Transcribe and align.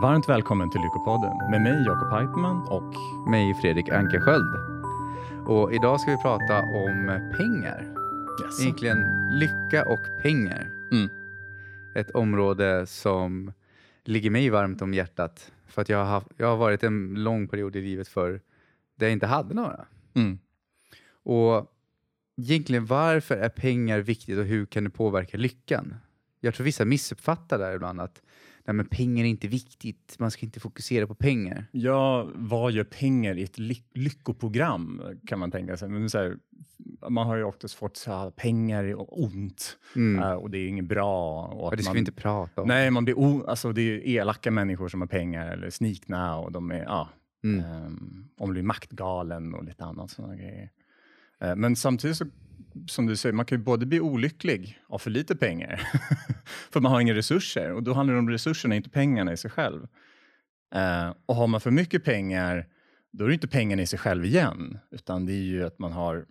Varmt 0.00 0.28
välkommen 0.28 0.70
till 0.70 0.80
Lyckopodden 0.80 1.50
med 1.50 1.60
mig 1.60 1.84
Jakob 1.86 2.10
Heitman 2.10 2.68
och 2.68 2.94
mig 3.30 3.54
Fredrik 3.54 3.88
Ankersköld. 3.88 4.54
Och 5.46 5.74
idag 5.74 6.00
ska 6.00 6.10
vi 6.10 6.22
prata 6.22 6.58
om 6.62 7.06
pengar. 7.36 7.94
yes. 8.44 8.60
Egentligen 8.60 9.28
lycka 9.30 9.84
och 9.88 10.22
pengar. 10.22 10.70
Mm. 10.92 11.08
Ett 11.96 12.10
område 12.10 12.86
som 12.86 13.52
ligger 14.04 14.30
mig 14.30 14.50
varmt 14.50 14.82
om 14.82 14.94
hjärtat. 14.94 15.52
För 15.66 15.82
att 15.82 15.88
jag 15.88 15.98
har, 15.98 16.04
haft, 16.04 16.26
jag 16.36 16.46
har 16.46 16.56
varit 16.56 16.82
en 16.82 17.14
lång 17.14 17.48
period 17.48 17.76
i 17.76 17.80
livet 17.80 18.08
för 18.08 18.40
där 18.96 19.06
jag 19.06 19.12
inte 19.12 19.26
hade 19.26 19.54
några. 19.54 19.86
Mm. 20.14 20.38
Och 21.22 21.72
egentligen 22.36 22.86
varför 22.86 23.36
är 23.36 23.48
pengar 23.48 23.98
viktigt 23.98 24.38
och 24.38 24.44
hur 24.44 24.66
kan 24.66 24.84
det 24.84 24.90
påverka 24.90 25.36
lyckan? 25.36 25.94
Jag 26.40 26.54
tror 26.54 26.64
vissa 26.64 26.84
missuppfattar 26.84 27.58
där 27.58 27.74
ibland 27.74 28.00
att 28.00 28.22
nej, 28.68 28.74
men 28.74 28.86
pengar 28.86 29.24
är 29.24 29.28
inte 29.28 29.48
viktigt, 29.48 30.16
man 30.18 30.30
ska 30.30 30.46
inte 30.46 30.60
fokusera 30.60 31.06
på 31.06 31.14
pengar. 31.14 31.66
Ja, 31.72 32.28
vad 32.34 32.72
gör 32.72 32.84
pengar 32.84 33.38
i 33.38 33.42
ett 33.42 33.58
ly 33.58 33.76
lyckoprogram 33.94 35.02
kan 35.26 35.38
man 35.38 35.50
tänka 35.50 35.76
sig. 35.76 35.88
Men 35.88 36.10
så 36.10 36.18
här, 36.18 36.36
man 37.08 37.26
har 37.26 37.36
ju 37.36 37.44
oftast 37.44 37.74
fått 37.74 37.96
så 37.96 38.12
här, 38.12 38.30
pengar 38.30 38.84
är 38.84 39.20
ont 39.22 39.78
Mm. 39.96 40.22
eh, 40.22 40.32
och 40.32 40.50
det 40.50 40.58
är 40.58 40.68
inget 40.68 40.84
bra. 40.84 41.44
Och 41.46 41.64
Och 41.64 41.76
det 41.76 41.82
ska 41.82 41.90
man, 41.90 41.94
vi 41.94 41.98
inte 42.00 42.12
prata 42.12 42.62
om. 42.62 42.68
Nej, 42.68 42.90
man 42.90 43.04
blir 43.04 43.48
alltså, 43.50 43.72
det 43.72 43.82
är 43.82 44.06
elaka 44.08 44.50
människor 44.50 44.88
som 44.88 45.00
har 45.00 45.08
pengar 45.08 45.52
eller 45.52 45.70
snikna 45.70 46.38
och 46.38 46.52
de 46.52 46.70
är, 46.70 46.82
ja, 46.84 47.08
Mm. 47.44 47.60
ehm, 47.64 48.28
om 48.38 48.50
blir 48.50 48.62
maktgalen 48.62 49.54
och 49.54 49.64
lite 49.64 49.84
annat 49.84 50.10
sådana 50.10 50.36
grejer. 50.36 50.70
Eh, 51.40 51.56
men 51.56 51.76
samtidigt 51.76 52.16
så, 52.16 52.26
som 52.86 53.06
du 53.06 53.16
säger, 53.16 53.32
man 53.32 53.46
kan 53.46 53.58
ju 53.58 53.64
både 53.64 53.86
bli 53.86 54.00
olycklig 54.00 54.78
av 54.88 54.98
för 54.98 55.10
lite 55.10 55.36
pengar, 55.36 55.88
för 56.70 56.80
man 56.80 56.92
har 56.92 57.00
inga 57.00 57.14
resurser 57.14 57.72
och 57.72 57.82
då 57.82 57.92
handlar 57.92 58.14
det 58.14 58.20
om 58.20 58.30
resurserna, 58.30 58.76
inte 58.76 58.90
pengarna 58.90 59.32
i 59.32 59.36
sig 59.36 59.50
själv. 59.50 59.86
Eh, 60.74 61.14
och 61.26 61.34
har 61.34 61.46
man 61.46 61.60
för 61.60 61.70
mycket 61.70 62.04
pengar, 62.04 62.66
då 63.12 63.24
är 63.24 63.28
det 63.28 63.34
inte 63.34 63.48
pengarna 63.48 63.82
i 63.82 63.86
sig 63.86 63.98
själv 63.98 64.24
igen, 64.24 64.78
utan 64.90 65.26
det 65.26 65.32
är 65.32 65.42
ju 65.42 65.64
att 65.64 65.78
man 65.78 65.92
har 65.92 66.26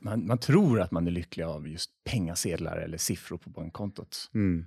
man, 0.00 0.26
man 0.26 0.38
tror 0.38 0.80
att 0.80 0.90
man 0.90 1.06
är 1.06 1.10
lycklig 1.10 1.44
av 1.44 1.68
just 1.68 1.90
pengasedlar 2.04 2.76
eller 2.76 2.98
siffror 2.98 3.38
på 3.38 3.50
bankkontot. 3.50 4.30
Mm. 4.34 4.66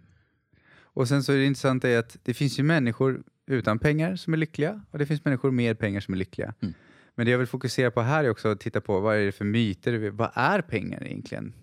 Och 0.93 1.07
sen 1.07 1.23
så 1.23 1.31
är 1.31 1.37
det 1.37 1.45
intressanta 1.45 1.89
är 1.89 1.99
att 1.99 2.17
det 2.23 2.33
finns 2.33 2.59
ju 2.59 2.63
människor 2.63 3.23
utan 3.47 3.79
pengar 3.79 4.15
som 4.15 4.33
är 4.33 4.37
lyckliga 4.37 4.81
och 4.91 4.99
det 4.99 5.05
finns 5.05 5.25
människor 5.25 5.51
med 5.51 5.79
pengar 5.79 5.99
som 5.99 6.13
är 6.13 6.17
lyckliga. 6.17 6.53
Mm. 6.61 6.73
Men 7.21 7.25
det 7.25 7.31
jag 7.31 7.37
vill 7.37 7.47
fokusera 7.47 7.91
på 7.91 8.01
här 8.01 8.23
är 8.23 8.29
också 8.29 8.47
att 8.47 8.59
titta 8.59 8.81
på 8.81 8.99
vad 8.99 9.17
är 9.17 9.25
det 9.25 9.31
för 9.31 9.45
myter, 9.45 10.09
vad 10.09 10.31
är 10.33 10.61
pengar 10.61 11.03
egentligen? 11.03 11.53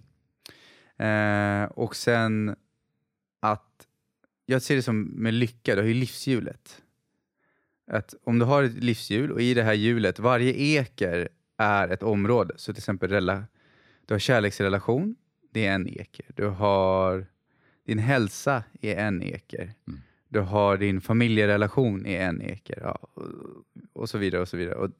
Eh, 0.97 1.65
och 1.65 1.97
sen 1.97 2.57
att 3.41 3.87
jag 4.47 4.63
ser 4.63 4.77
det 4.77 4.83
som 4.83 5.03
med 5.03 5.35
lycka, 5.35 5.75
du 5.75 5.81
har 5.81 5.89
ju 5.89 5.95
livshjulet. 5.95 6.83
Att 7.91 8.15
om 8.25 8.39
du 8.39 8.45
har 8.45 8.63
ett 8.63 8.85
livshjul 8.85 9.33
och 9.33 9.43
i 9.43 9.55
det 9.55 9.63
här 9.63 9.75
hjulet, 9.75 10.19
varje 10.19 10.53
eker 10.53 11.29
är 11.57 11.89
ett 11.89 12.03
område. 12.03 12.55
Så 12.57 12.73
till 12.73 12.81
exempel 12.81 13.11
rela, 13.11 13.45
du 14.07 14.15
har 14.15 14.19
kärleksrelation, 14.19 15.17
det 15.53 15.67
är 15.67 15.75
en 15.75 15.89
eker. 15.89 16.27
Du 16.35 16.47
har 16.47 17.27
din 17.87 17.99
hälsa 17.99 18.65
är 18.81 18.97
en 18.97 19.23
eker. 19.23 19.75
Mm. 19.89 20.01
Du 20.29 20.41
har 20.41 20.77
din 20.77 21.01
familjerelation 21.01 22.07
är 22.07 22.21
en 22.21 22.43
eker. 22.43 22.79
Ja, 22.83 22.99
och, 23.15 23.27
och 23.93 24.09
så 24.09 24.19
vidare. 24.19 24.43
och 24.43 24.49
så 24.49 24.57
vidare. 24.57 24.75
Och, 24.75 24.91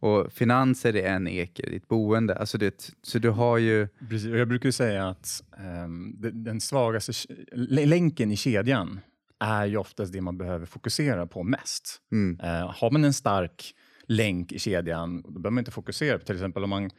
och 0.00 0.32
finanser 0.32 0.96
är 0.96 1.12
en 1.12 1.28
eker, 1.28 1.70
ditt 1.70 1.88
boende. 1.88 2.34
Alltså 2.34 2.58
det, 2.58 2.90
så 3.02 3.18
du 3.18 3.30
har 3.30 3.58
ju... 3.58 3.88
Precis, 4.08 4.28
jag 4.28 4.48
brukar 4.48 4.70
säga 4.70 5.08
att 5.08 5.42
ehm, 5.58 6.14
den, 6.18 6.60
svagaste 6.60 7.12
länken 7.54 8.30
i 8.30 8.36
kedjan 8.36 9.00
är 9.40 9.66
ju 9.66 9.76
oftast 9.76 10.12
det 10.12 10.20
man 10.20 10.38
behöver 10.38 10.66
fokusera 10.66 11.26
på 11.26 11.42
mest. 11.42 12.00
Mm, 12.12 12.40
Eh, 12.42 12.74
har 12.76 12.90
man 12.90 13.04
en 13.04 13.12
stark 13.12 13.74
länk 14.06 14.52
i 14.52 14.58
kedjan, 14.58 15.22
då 15.22 15.30
behöver 15.30 15.50
man 15.50 15.58
inte 15.58 15.70
fokusera 15.70 16.18
på 16.18 16.24
till 16.24 16.34
exempel 16.34 16.64
om 16.64 16.70
man, 16.70 16.90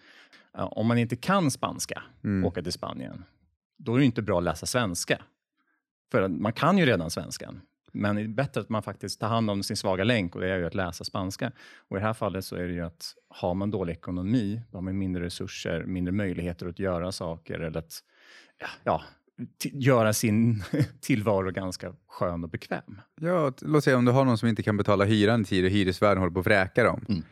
ja, 0.53 0.65
om 0.65 0.87
man 0.87 0.97
inte 0.97 1.15
kan 1.15 1.52
spanska, 1.52 2.03
mm, 2.23 2.45
åka 2.45 2.61
till 2.61 2.71
Spanien, 2.71 3.23
då 3.77 3.95
är 3.95 3.99
det 3.99 4.05
inte 4.05 4.21
bra 4.21 4.37
att 4.37 4.43
läsa 4.43 4.65
svenska. 4.65 5.21
För 6.11 6.27
man 6.27 6.53
kan 6.53 6.77
ju 6.77 6.86
redan 6.86 7.11
svenskan. 7.11 7.61
Men 7.91 8.15
det 8.15 8.21
är 8.21 8.27
bättre 8.27 8.61
att 8.61 8.69
man 8.69 8.83
faktiskt 8.83 9.19
tar 9.19 9.27
hand 9.27 9.49
om 9.49 9.63
sin 9.63 9.77
svaga 9.77 10.03
länk 10.03 10.35
och 10.35 10.41
det 10.41 10.49
är 10.49 10.57
ju 10.57 10.65
att 10.65 10.75
läsa 10.75 11.03
spanska. 11.03 11.52
Och 11.87 11.97
i 11.97 11.99
det 11.99 12.05
här 12.05 12.13
fallet 12.13 12.45
så 12.45 12.55
är 12.55 12.67
det 12.67 12.73
ju 12.73 12.81
att 12.81 13.15
har 13.29 13.53
man 13.53 13.71
dålig 13.71 13.93
ekonomi, 13.93 14.61
då 14.71 14.77
har 14.77 14.81
man 14.81 14.97
mindre 14.97 15.23
resurser, 15.23 15.83
mindre 15.83 16.11
möjligheter 16.11 16.67
att 16.67 16.79
göra 16.79 17.11
saker 17.11 17.59
eller 17.59 17.79
att 17.79 17.99
ja, 18.83 19.02
göra 19.63 20.13
sin 20.13 20.63
tillvaro 21.02 21.52
ganska 21.52 21.93
skön 22.07 22.43
och 22.43 22.49
bekväm. 22.49 23.02
Ja, 23.21 23.53
låt 23.61 23.83
säga 23.83 23.97
om 23.97 24.05
du 24.05 24.11
har 24.11 24.25
någon 24.25 24.37
som 24.37 24.49
inte 24.49 24.63
kan 24.63 24.77
betala 24.77 25.05
hyran 25.05 25.41
i 25.41 25.45
tid 25.45 25.65
och 25.65 25.71
hyresvärden 25.71 26.17
håller 26.17 26.33
på 26.33 26.39
att 26.39 26.45
vräka 26.45 26.83
dem. 26.83 27.05
Mm. 27.09 27.23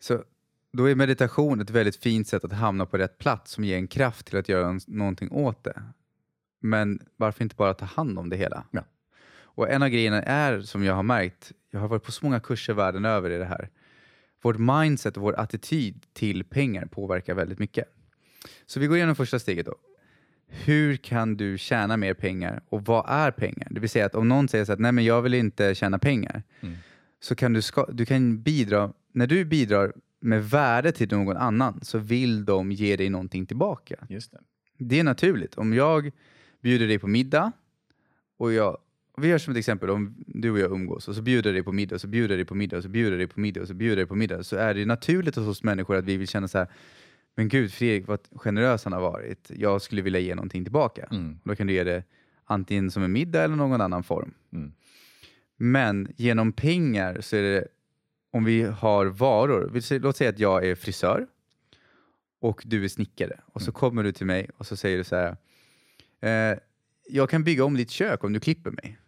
Så 0.00 0.22
då 0.72 0.88
är 0.88 0.94
meditation 0.94 1.60
ett 1.60 1.70
väldigt 1.70 1.96
fint 1.96 2.28
sätt 2.28 2.44
att 2.44 2.52
hamna 2.52 2.86
på 2.86 2.98
rätt 2.98 3.18
plats 3.18 3.52
som 3.52 3.64
ger 3.64 3.76
en 3.76 3.88
kraft 3.88 4.26
till 4.26 4.38
att 4.38 4.48
göra 4.48 4.78
någonting 4.86 5.30
åt 5.30 5.64
det. 5.64 5.82
Men 6.60 7.00
varför 7.16 7.42
inte 7.42 7.56
bara 7.56 7.74
ta 7.74 7.84
hand 7.84 8.18
om 8.18 8.28
det 8.28 8.36
hela? 8.36 8.64
Ja. 8.70 8.84
Och 9.58 9.70
en 9.70 9.82
av 9.82 9.88
grejerna 9.88 10.22
är, 10.22 10.60
som 10.60 10.84
jag 10.84 10.94
har 10.94 11.02
märkt, 11.02 11.52
jag 11.70 11.80
har 11.80 11.88
varit 11.88 12.02
på 12.02 12.12
så 12.12 12.24
många 12.24 12.40
kurser 12.40 12.74
världen 12.74 13.04
över 13.04 13.30
i 13.30 13.38
det 13.38 13.44
här. 13.44 13.68
Vårt 14.42 14.58
mindset 14.58 15.16
och 15.16 15.22
vår 15.22 15.40
attityd 15.40 16.06
till 16.12 16.44
pengar 16.44 16.86
påverkar 16.86 17.34
väldigt 17.34 17.58
mycket. 17.58 17.84
Så 18.66 18.80
vi 18.80 18.86
går 18.86 18.96
igenom 18.96 19.14
första 19.14 19.38
steget 19.38 19.66
då. 19.66 19.74
Hur 20.48 20.96
kan 20.96 21.36
du 21.36 21.58
tjäna 21.58 21.96
mer 21.96 22.14
pengar 22.14 22.62
och 22.68 22.84
vad 22.84 23.04
är 23.08 23.30
pengar? 23.30 23.68
Det 23.70 23.80
vill 23.80 23.90
säga 23.90 24.06
att 24.06 24.14
om 24.14 24.28
någon 24.28 24.48
säger 24.48 24.64
så 24.64 24.72
att 24.72 24.78
nej 24.78 24.92
men 24.92 25.04
jag 25.04 25.22
vill 25.22 25.34
inte 25.34 25.74
tjäna 25.74 25.98
pengar 25.98 26.42
Mm. 26.60 26.74
så 27.20 27.34
kan 27.34 27.52
du, 27.52 27.62
ska, 27.62 27.86
du 27.86 28.06
kan 28.06 28.42
bidra, 28.42 28.92
när 29.12 29.26
du 29.26 29.44
bidrar 29.44 29.92
med 30.20 30.50
värde 30.50 30.92
till 30.92 31.10
någon 31.10 31.36
annan 31.36 31.80
så 31.82 31.98
vill 31.98 32.44
de 32.44 32.72
ge 32.72 32.96
dig 32.96 33.10
någonting 33.10 33.46
tillbaka. 33.46 33.96
Just 34.08 34.32
det. 34.32 34.38
Det 34.78 35.00
är 35.00 35.04
naturligt. 35.04 35.54
Om 35.54 35.74
jag 35.74 36.10
bjuder 36.62 36.86
dig 36.86 36.98
på 36.98 37.06
middag 37.06 37.52
och 38.38 38.52
jag, 38.52 38.78
vi 39.20 39.28
gör 39.28 39.38
som 39.38 39.50
ett 39.50 39.58
exempel, 39.58 39.90
om 39.90 40.14
du 40.26 40.50
och 40.50 40.58
jag 40.58 40.72
umgås 40.72 41.08
och 41.08 41.14
så 41.14 41.22
bjuder 41.22 41.50
jag 41.50 41.54
dig 41.54 41.62
på 41.62 41.72
middag, 41.72 41.94
och 41.94 42.00
så 42.00 42.06
bjuder 42.06 42.34
jag 42.34 42.38
dig 42.38 42.46
på 42.46 42.54
middag, 42.54 42.76
och 42.76 42.82
så 42.82 42.88
bjuder 42.88 43.10
jag 43.10 43.18
dig 43.18 43.26
på 43.26 43.40
middag, 43.40 43.60
och 43.60 43.68
så 43.68 43.74
bjuder 43.74 43.96
jag 43.96 43.98
dig 43.98 44.06
på 44.06 44.14
middag, 44.14 44.42
så 44.42 44.56
är 44.56 44.74
det 44.74 44.86
naturligt 44.86 45.36
hos 45.36 45.46
oss 45.46 45.62
människor 45.62 45.96
att 45.96 46.04
vi 46.04 46.16
vill 46.16 46.28
känna 46.28 46.48
så 46.48 46.58
här, 46.58 46.68
men 47.36 47.48
gud 47.48 47.72
Fredrik 47.72 48.08
vad 48.08 48.20
generös 48.32 48.84
han 48.84 48.92
har 48.92 49.00
varit, 49.00 49.50
jag 49.54 49.82
skulle 49.82 50.02
vilja 50.02 50.20
ge 50.20 50.34
någonting 50.34 50.64
tillbaka. 50.64 51.08
Mm. 51.10 51.38
Då 51.44 51.56
kan 51.56 51.66
du 51.66 51.72
ge 51.72 51.84
det 51.84 52.04
antingen 52.44 52.90
som 52.90 53.02
en 53.02 53.12
middag 53.12 53.42
eller 53.42 53.56
någon 53.56 53.80
annan 53.80 54.02
form. 54.02 54.34
Mm. 54.52 54.72
Men 55.56 56.12
genom 56.16 56.52
pengar 56.52 57.20
så 57.20 57.36
är 57.36 57.42
det, 57.42 57.68
om 58.32 58.44
vi 58.44 58.62
har 58.62 59.06
varor, 59.06 59.98
låt 59.98 60.16
säga 60.16 60.30
att 60.30 60.38
jag 60.38 60.66
är 60.66 60.74
frisör 60.74 61.26
och 62.40 62.62
du 62.66 62.84
är 62.84 62.88
snickare 62.88 63.40
och 63.44 63.62
så 63.62 63.72
kommer 63.72 64.02
du 64.02 64.12
till 64.12 64.26
mig 64.26 64.50
och 64.56 64.66
så 64.66 64.76
säger 64.76 64.98
du 64.98 65.04
så 65.04 65.16
här, 65.16 65.36
eh, 66.52 66.58
jag 67.08 67.30
kan 67.30 67.44
bygga 67.44 67.64
om 67.64 67.74
ditt 67.76 67.90
kök 67.90 68.24
om 68.24 68.32
du 68.32 68.40
klipper 68.40 68.70
mig. 68.70 68.98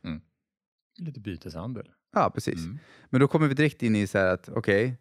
Lite 0.98 1.20
byteshandel. 1.20 1.88
Ja, 2.14 2.30
precis. 2.34 2.64
Mm. 2.64 2.78
Men 3.10 3.20
då 3.20 3.28
kommer 3.28 3.48
vi 3.48 3.54
direkt 3.54 3.82
in 3.82 3.96
i 3.96 4.06
så 4.06 4.18
här 4.18 4.26
att 4.34 4.48
okej, 4.48 4.96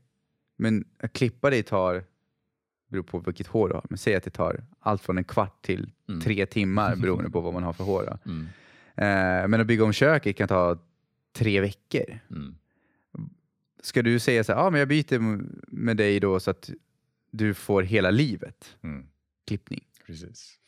men 0.58 0.86
att 1.00 1.14
klippa 1.14 1.50
dig 1.50 1.64
tar, 1.64 2.04
beror 2.88 3.04
på 3.04 3.20
vilket 3.20 3.48
hår 3.48 3.68
du 3.70 3.74
har, 3.76 3.86
men 3.90 3.98
säg 3.98 4.16
att 4.16 4.24
det 4.24 4.30
tar 4.30 4.64
allt 4.80 5.02
från 5.02 5.18
en 5.18 5.24
kvart 5.24 5.62
till 5.66 5.92
Mm. 6.09 6.22
tre 6.22 6.46
timmar 6.46 6.96
beroende 7.02 7.30
på 7.30 7.42
vad 7.42 7.54
man 7.54 7.64
har 7.64 7.74
för 7.74 7.84
hår. 7.84 8.18
Mm. 8.26 8.46
Eh, 8.96 9.48
men 9.48 9.62
att 9.62 9.68
bygga 9.68 9.84
om 9.84 9.94
köket 9.94 10.38
kan 10.38 10.48
ta 10.48 10.80
tre 11.34 11.62
veckor. 11.62 12.20
Mm. 12.30 12.56
Ska 13.82 14.02
du 14.02 14.20
säga 14.20 14.44
så 14.44 14.54
här, 14.54 14.59
ja 14.59 14.70
men 14.70 14.80
jag 14.80 14.88
byter 14.88 15.20
med 15.68 15.98
dig 15.98 16.20
då 16.20 16.40
så 16.40 16.52
att 16.52 16.70
du 17.32 17.54
får 17.54 17.84
hela 17.84 18.12
livet 18.12 18.78
Mm. 18.84 19.06
klippning. 19.48 19.84
Precis. 20.06 20.59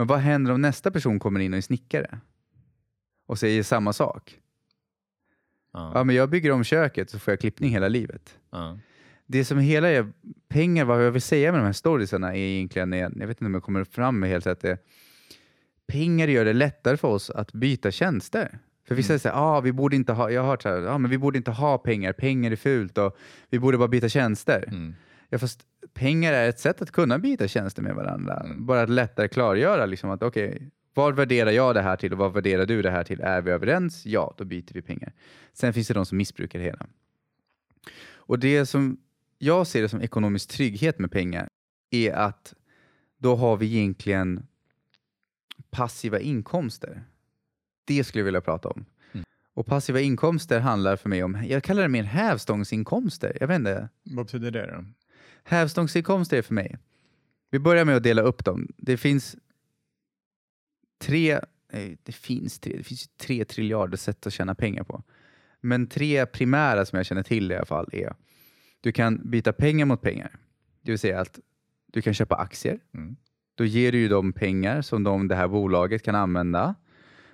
Men 0.00 0.06
vad 0.06 0.18
händer 0.18 0.52
om 0.52 0.62
nästa 0.62 0.90
person 0.90 1.18
kommer 1.18 1.40
in 1.40 1.52
och 1.52 1.56
är 1.56 1.60
snickare 1.60 2.18
och 3.26 3.38
säger 3.38 3.62
samma 3.62 3.92
sak? 3.92 4.38
Ja. 5.72 5.92
Ja 5.94 6.04
men 6.04 6.16
jag 6.16 6.30
bygger 6.30 6.52
om 6.52 6.64
köket 6.64 7.10
så 7.10 7.18
får 7.18 7.32
jag 7.32 7.40
klippning 7.40 7.70
hela 7.70 7.88
livet. 7.88 8.38
Ja. 8.50 8.78
Det 9.26 9.44
som 9.44 9.58
hela 9.58 9.88
är 9.88 10.12
pengar, 10.48 10.84
vad 10.84 11.04
jag 11.04 11.10
vill 11.10 11.22
säga 11.22 11.52
med 11.52 11.60
de 11.60 11.64
här 11.64 11.72
storiesarna 11.72 12.36
är 12.36 12.38
egentligen, 12.38 12.92
jag 12.92 13.10
vet 13.10 13.28
inte 13.28 13.44
om 13.44 13.54
jag 13.54 13.62
kommer 13.62 13.84
fram 13.84 14.20
med 14.20 14.30
helt 14.30 14.46
rätt, 14.46 14.60
det 14.60 14.78
pengar 15.86 16.28
gör 16.28 16.44
det 16.44 16.52
lättare 16.52 16.96
för 16.96 17.08
oss 17.08 17.30
att 17.30 17.52
byta 17.52 17.90
tjänster. 17.90 18.58
För 18.88 18.94
vissa 18.94 19.18
säger 19.18 19.36
ah, 19.36 19.60
vi 19.60 19.72
borde 19.72 19.96
inte 19.96 20.12
ha, 20.12 20.30
jag 20.30 20.42
har 20.42 20.48
hört 20.48 20.62
så 20.62 20.68
här, 20.68 20.86
ah, 20.86 20.98
men 20.98 21.10
vi 21.10 21.18
borde 21.18 21.38
inte 21.38 21.50
ha 21.50 21.78
pengar, 21.78 22.12
pengar 22.12 22.50
är 22.50 22.56
fult 22.56 22.98
och 22.98 23.18
vi 23.50 23.58
borde 23.58 23.78
bara 23.78 23.88
byta 23.88 24.08
tjänster. 24.08 24.64
Mm. 24.68 24.94
Ja, 25.30 25.38
fast 25.38 25.66
pengar 25.94 26.32
är 26.32 26.48
ett 26.48 26.60
sätt 26.60 26.82
att 26.82 26.90
kunna 26.90 27.18
byta 27.18 27.48
tjänster 27.48 27.82
med 27.82 27.94
varandra. 27.94 28.40
Mm. 28.40 28.66
Bara 28.66 28.82
att 28.82 28.90
lättare 28.90 29.28
klargöra 29.28 29.86
liksom 29.86 30.10
att 30.10 30.22
okej, 30.22 30.70
vad 30.94 31.16
värderar 31.16 31.50
jag 31.50 31.74
det 31.74 31.82
här 31.82 31.96
till 31.96 32.12
och 32.12 32.18
vad 32.18 32.32
värderar 32.32 32.66
du 32.66 32.82
det 32.82 32.90
här 32.90 33.04
till? 33.04 33.20
Är 33.20 33.40
vi 33.40 33.50
överens? 33.50 34.06
Ja, 34.06 34.34
då 34.36 34.44
byter 34.44 34.72
vi 34.72 34.82
pengar. 34.82 35.12
Sen 35.52 35.72
finns 35.72 35.88
det 35.88 35.94
de 35.94 36.06
som 36.06 36.18
missbrukar 36.18 36.58
det 36.58 36.64
hela. 36.64 36.86
Och 38.12 38.38
det 38.38 38.66
som 38.66 38.98
jag 39.38 39.66
ser 39.66 39.82
det 39.82 39.88
som 39.88 40.02
ekonomisk 40.02 40.48
trygghet 40.48 40.98
med 40.98 41.10
pengar 41.10 41.48
är 41.90 42.12
att 42.12 42.54
då 43.18 43.36
har 43.36 43.56
vi 43.56 43.66
egentligen 43.66 44.46
passiva 45.70 46.20
inkomster. 46.20 47.02
Det 47.84 48.04
skulle 48.04 48.20
jag 48.20 48.24
vilja 48.24 48.40
prata 48.40 48.68
om. 48.68 48.84
Mm. 49.12 49.24
Och 49.54 49.66
passiva 49.66 50.00
inkomster 50.00 50.60
handlar 50.60 50.96
för 50.96 51.08
mig 51.08 51.24
om, 51.24 51.44
jag 51.48 51.62
kallar 51.62 51.82
det 51.82 51.88
mer 51.88 52.02
hävstångsinkomster. 52.02 53.36
Jag 53.40 53.48
vet 53.48 53.58
inte. 53.58 53.88
Vad 54.02 54.26
betyder 54.26 54.50
det 54.50 54.66
då? 54.66 54.84
Hävstångsinkomster 55.50 56.38
är 56.38 56.42
för 56.42 56.54
mig. 56.54 56.78
Vi 57.50 57.58
börjar 57.58 57.84
med 57.84 57.96
att 57.96 58.02
dela 58.02 58.22
upp 58.22 58.44
dem. 58.44 58.68
Det 58.76 58.96
finns 58.96 59.36
tre, 60.98 61.40
nej, 61.72 61.98
det 62.02 62.12
finns 62.12 62.60
tre, 62.60 62.76
det 62.76 62.84
finns 62.84 63.08
tre 63.08 63.44
triljarder 63.44 63.96
sätt 63.96 64.26
att 64.26 64.32
tjäna 64.32 64.54
pengar 64.54 64.84
på. 64.84 65.02
Men 65.60 65.86
tre 65.86 66.26
primära 66.26 66.84
som 66.84 66.96
jag 66.96 67.06
känner 67.06 67.22
till 67.22 67.52
i 67.52 67.56
alla 67.56 67.66
fall 67.66 67.88
är, 67.92 68.14
du 68.80 68.92
kan 68.92 69.30
byta 69.30 69.52
pengar 69.52 69.86
mot 69.86 70.02
pengar. 70.02 70.38
Det 70.82 70.90
vill 70.90 70.98
säga 70.98 71.20
att 71.20 71.38
du 71.86 72.02
kan 72.02 72.14
köpa 72.14 72.34
aktier. 72.34 72.78
Mm. 72.94 73.16
Då 73.54 73.64
ger 73.64 73.92
du 73.92 73.98
ju 73.98 74.08
dem 74.08 74.32
pengar 74.32 74.82
som 74.82 75.04
de, 75.04 75.28
det 75.28 75.34
här 75.34 75.48
bolaget 75.48 76.02
kan 76.02 76.14
använda 76.14 76.74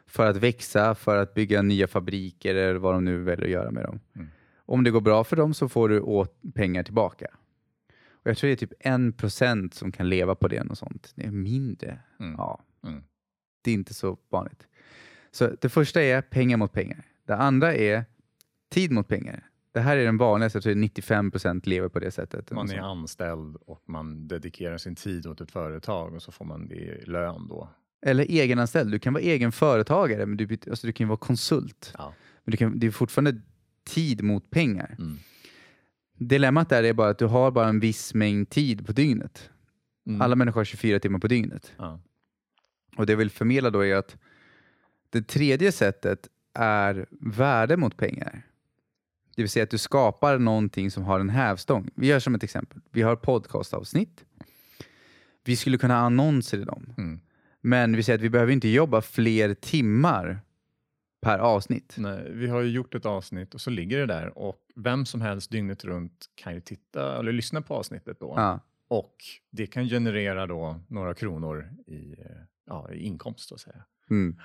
för 0.07 0.27
att 0.27 0.37
växa, 0.37 0.95
för 0.95 1.17
att 1.17 1.35
bygga 1.35 1.63
nya 1.63 1.87
fabriker 1.87 2.55
eller 2.55 2.75
vad 2.75 2.95
de 2.95 3.05
nu 3.05 3.23
väljer 3.23 3.45
att 3.45 3.53
göra 3.53 3.71
med 3.71 3.85
dem. 3.85 4.01
Mm. 4.15 4.29
Om 4.57 4.85
det 4.85 4.91
går 4.91 5.01
bra 5.01 5.25
för 5.25 5.37
dem 5.37 5.55
så 5.55 5.69
får 5.69 5.89
du 5.89 6.01
åt 6.01 6.41
pengar 6.55 6.83
tillbaka. 6.83 7.27
Och 8.27 8.31
jag 8.31 8.37
tror 8.39 8.49
det 8.49 8.55
är 8.55 8.57
typ 8.57 8.73
en 8.81 9.13
procent 9.13 9.75
som 9.75 9.93
kan 9.93 10.09
leva 10.09 10.35
på 10.35 10.49
det. 10.49 10.61
Och 10.61 10.79
sånt. 10.79 11.13
Det 11.15 11.27
är 11.27 11.31
mindre. 11.31 11.99
Mm. 12.21 12.35
Ja, 12.39 12.63
Mm. 12.87 13.03
Det 13.63 13.71
är 13.71 13.75
inte 13.75 13.95
så 13.95 14.19
vanligt. 14.29 14.67
Så 15.31 15.51
det 15.61 15.69
första 15.69 16.03
är 16.03 16.23
pengar 16.23 16.57
mot 16.57 16.73
pengar. 16.73 17.05
Det 17.27 17.37
andra 17.37 17.75
är 17.75 18.05
tid 18.71 18.93
mot 18.93 19.09
pengar. 19.09 19.51
Det 19.73 19.81
här 19.81 19.97
är 19.97 20.05
den 20.05 20.17
vanligaste, 20.19 20.57
jag 20.57 20.63
tror 20.63 20.71
det 20.75 20.79
är 20.79 20.81
95 20.81 21.31
procent 21.31 21.67
lever 21.67 21.89
på 21.89 21.99
det 21.99 22.11
sättet. 22.11 22.51
Man 22.51 22.71
är 22.71 22.79
anställd 22.79 23.57
och 23.57 23.83
man 23.87 24.29
dedikerar 24.29 24.79
sin 24.79 24.95
tid 24.95 25.27
åt 25.27 25.41
ett 25.41 25.51
företag 25.51 26.15
och 26.15 26.23
så 26.23 26.33
får 26.33 26.45
man 26.45 26.69
det 26.69 26.75
i 26.75 27.05
lön 27.07 27.49
då. 27.49 27.69
Eller 28.07 28.25
egenanställd. 28.25 28.93
Du 28.93 28.99
kan 28.99 29.13
vara 29.13 29.23
egen 29.23 29.53
företagare, 29.53 30.27
men 30.27 30.37
du, 30.37 30.59
alltså 30.71 30.87
du 30.87 30.93
kan 30.93 31.09
vara 31.09 31.19
konsult. 31.19 31.95
Ja. 31.99 32.13
Men 32.45 32.51
du 32.51 32.57
kan, 32.57 32.79
det 32.79 32.87
är 32.87 32.91
fortfarande 32.91 33.41
tid 33.85 34.23
mot 34.23 34.51
pengar. 34.51 34.97
Mm. 34.99 35.19
Dilemmat 36.17 36.69
där 36.69 36.83
är 36.83 36.93
bara 36.93 37.09
att 37.09 37.19
du 37.19 37.27
har 37.27 37.51
bara 37.51 37.69
en 37.69 37.81
viss 37.81 38.15
mängd 38.15 38.51
tid 38.51 38.87
på 38.87 38.93
dygnet. 38.93 39.51
Mm. 40.07 40.23
Alla 40.23 40.37
människor 40.37 40.61
har 40.61 40.65
24 40.65 41.01
timmar 41.01 41.19
på 41.19 41.29
dygnet. 41.29 41.73
Ja. 41.77 42.01
Och 42.97 43.07
det 43.07 43.13
jag 43.13 43.19
vill 43.19 43.31
förmedla 43.31 43.71
då 43.71 43.85
är 43.85 43.95
att 43.95 44.17
det 45.11 45.23
tredje 45.23 45.73
sättet 45.73 46.29
är 46.55 47.07
värde 47.11 47.77
mot 47.77 47.97
pengar. 47.97 48.43
Det 49.37 49.43
vill 49.43 49.51
säga 49.51 49.63
att 49.63 49.71
du 49.71 49.79
skapar 49.79 50.39
någonting 50.39 50.91
som 50.91 51.05
har 51.05 51.21
en 51.21 51.31
hävstång. 51.31 51.91
Vi 51.95 52.07
gör 52.07 52.19
som 52.19 52.35
ett 52.35 52.43
exempel. 52.43 52.81
Vi 52.91 53.03
har 53.03 53.17
podcastavsnitt. 53.17 54.25
Vi 55.45 55.57
skulle 55.57 55.79
kunna 55.79 55.95
ha 55.95 56.07
annonser 56.07 56.59
i 56.59 56.65
dem. 56.65 56.95
Mm. 56.99 57.21
Men 57.61 57.97
vi 57.97 58.03
säger 58.03 58.19
att 58.19 58.23
vi 58.25 58.31
behöver 58.31 58.53
inte 58.53 58.69
jobba 58.69 59.01
fler 59.03 59.55
timmar 59.55 60.41
per 61.27 61.39
avsnitt. 61.39 61.95
Nej, 61.99 62.33
vi 62.33 62.49
har 62.49 62.61
ju 62.61 62.71
gjort 62.71 62.95
ett 62.95 63.07
avsnitt 63.07 63.55
och 63.55 63.61
så 63.61 63.71
ligger 63.71 63.99
det 63.99 64.07
där 64.07 64.39
och 64.39 64.57
vem 64.77 65.07
som 65.07 65.21
helst 65.21 65.51
dygnet 65.51 65.85
runt 65.85 66.27
kan 66.35 66.55
ju 66.55 66.61
titta 66.61 67.19
eller 67.19 67.33
lyssna 67.33 67.63
på 67.63 67.75
avsnittet 67.75 68.21
då. 68.21 68.35
Ja. 68.37 68.61
Och 68.89 69.15
det 69.51 69.67
kan 69.67 69.89
generera 69.89 70.47
då 70.47 70.81
några 70.89 71.15
kronor 71.15 71.69
i, 71.87 72.15
ja, 72.67 72.91
i 72.93 72.99
inkomst 72.99 73.49
så 73.49 73.55
att 73.55 73.61
säga. 73.61 73.85
Mm. 74.11 74.37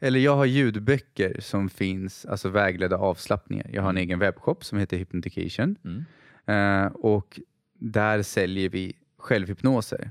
Eller 0.00 0.20
jag 0.20 0.36
har 0.36 0.44
ljudböcker 0.44 1.40
som 1.40 1.68
finns, 1.68 2.26
alltså 2.26 2.48
vägledda 2.48 2.96
avslappningar. 2.96 3.70
Jag 3.72 3.82
har 3.82 3.90
en 3.90 3.96
egen 3.96 4.18
webbshop 4.18 4.64
som 4.64 4.78
heter 4.78 4.96
Hypnotication. 4.96 5.76
Mm. 5.84 6.04
Eh, 6.46 6.92
och 6.92 7.40
där 7.74 8.22
säljer 8.22 8.68
vi 8.68 8.92
självhypnoser. 9.18 10.10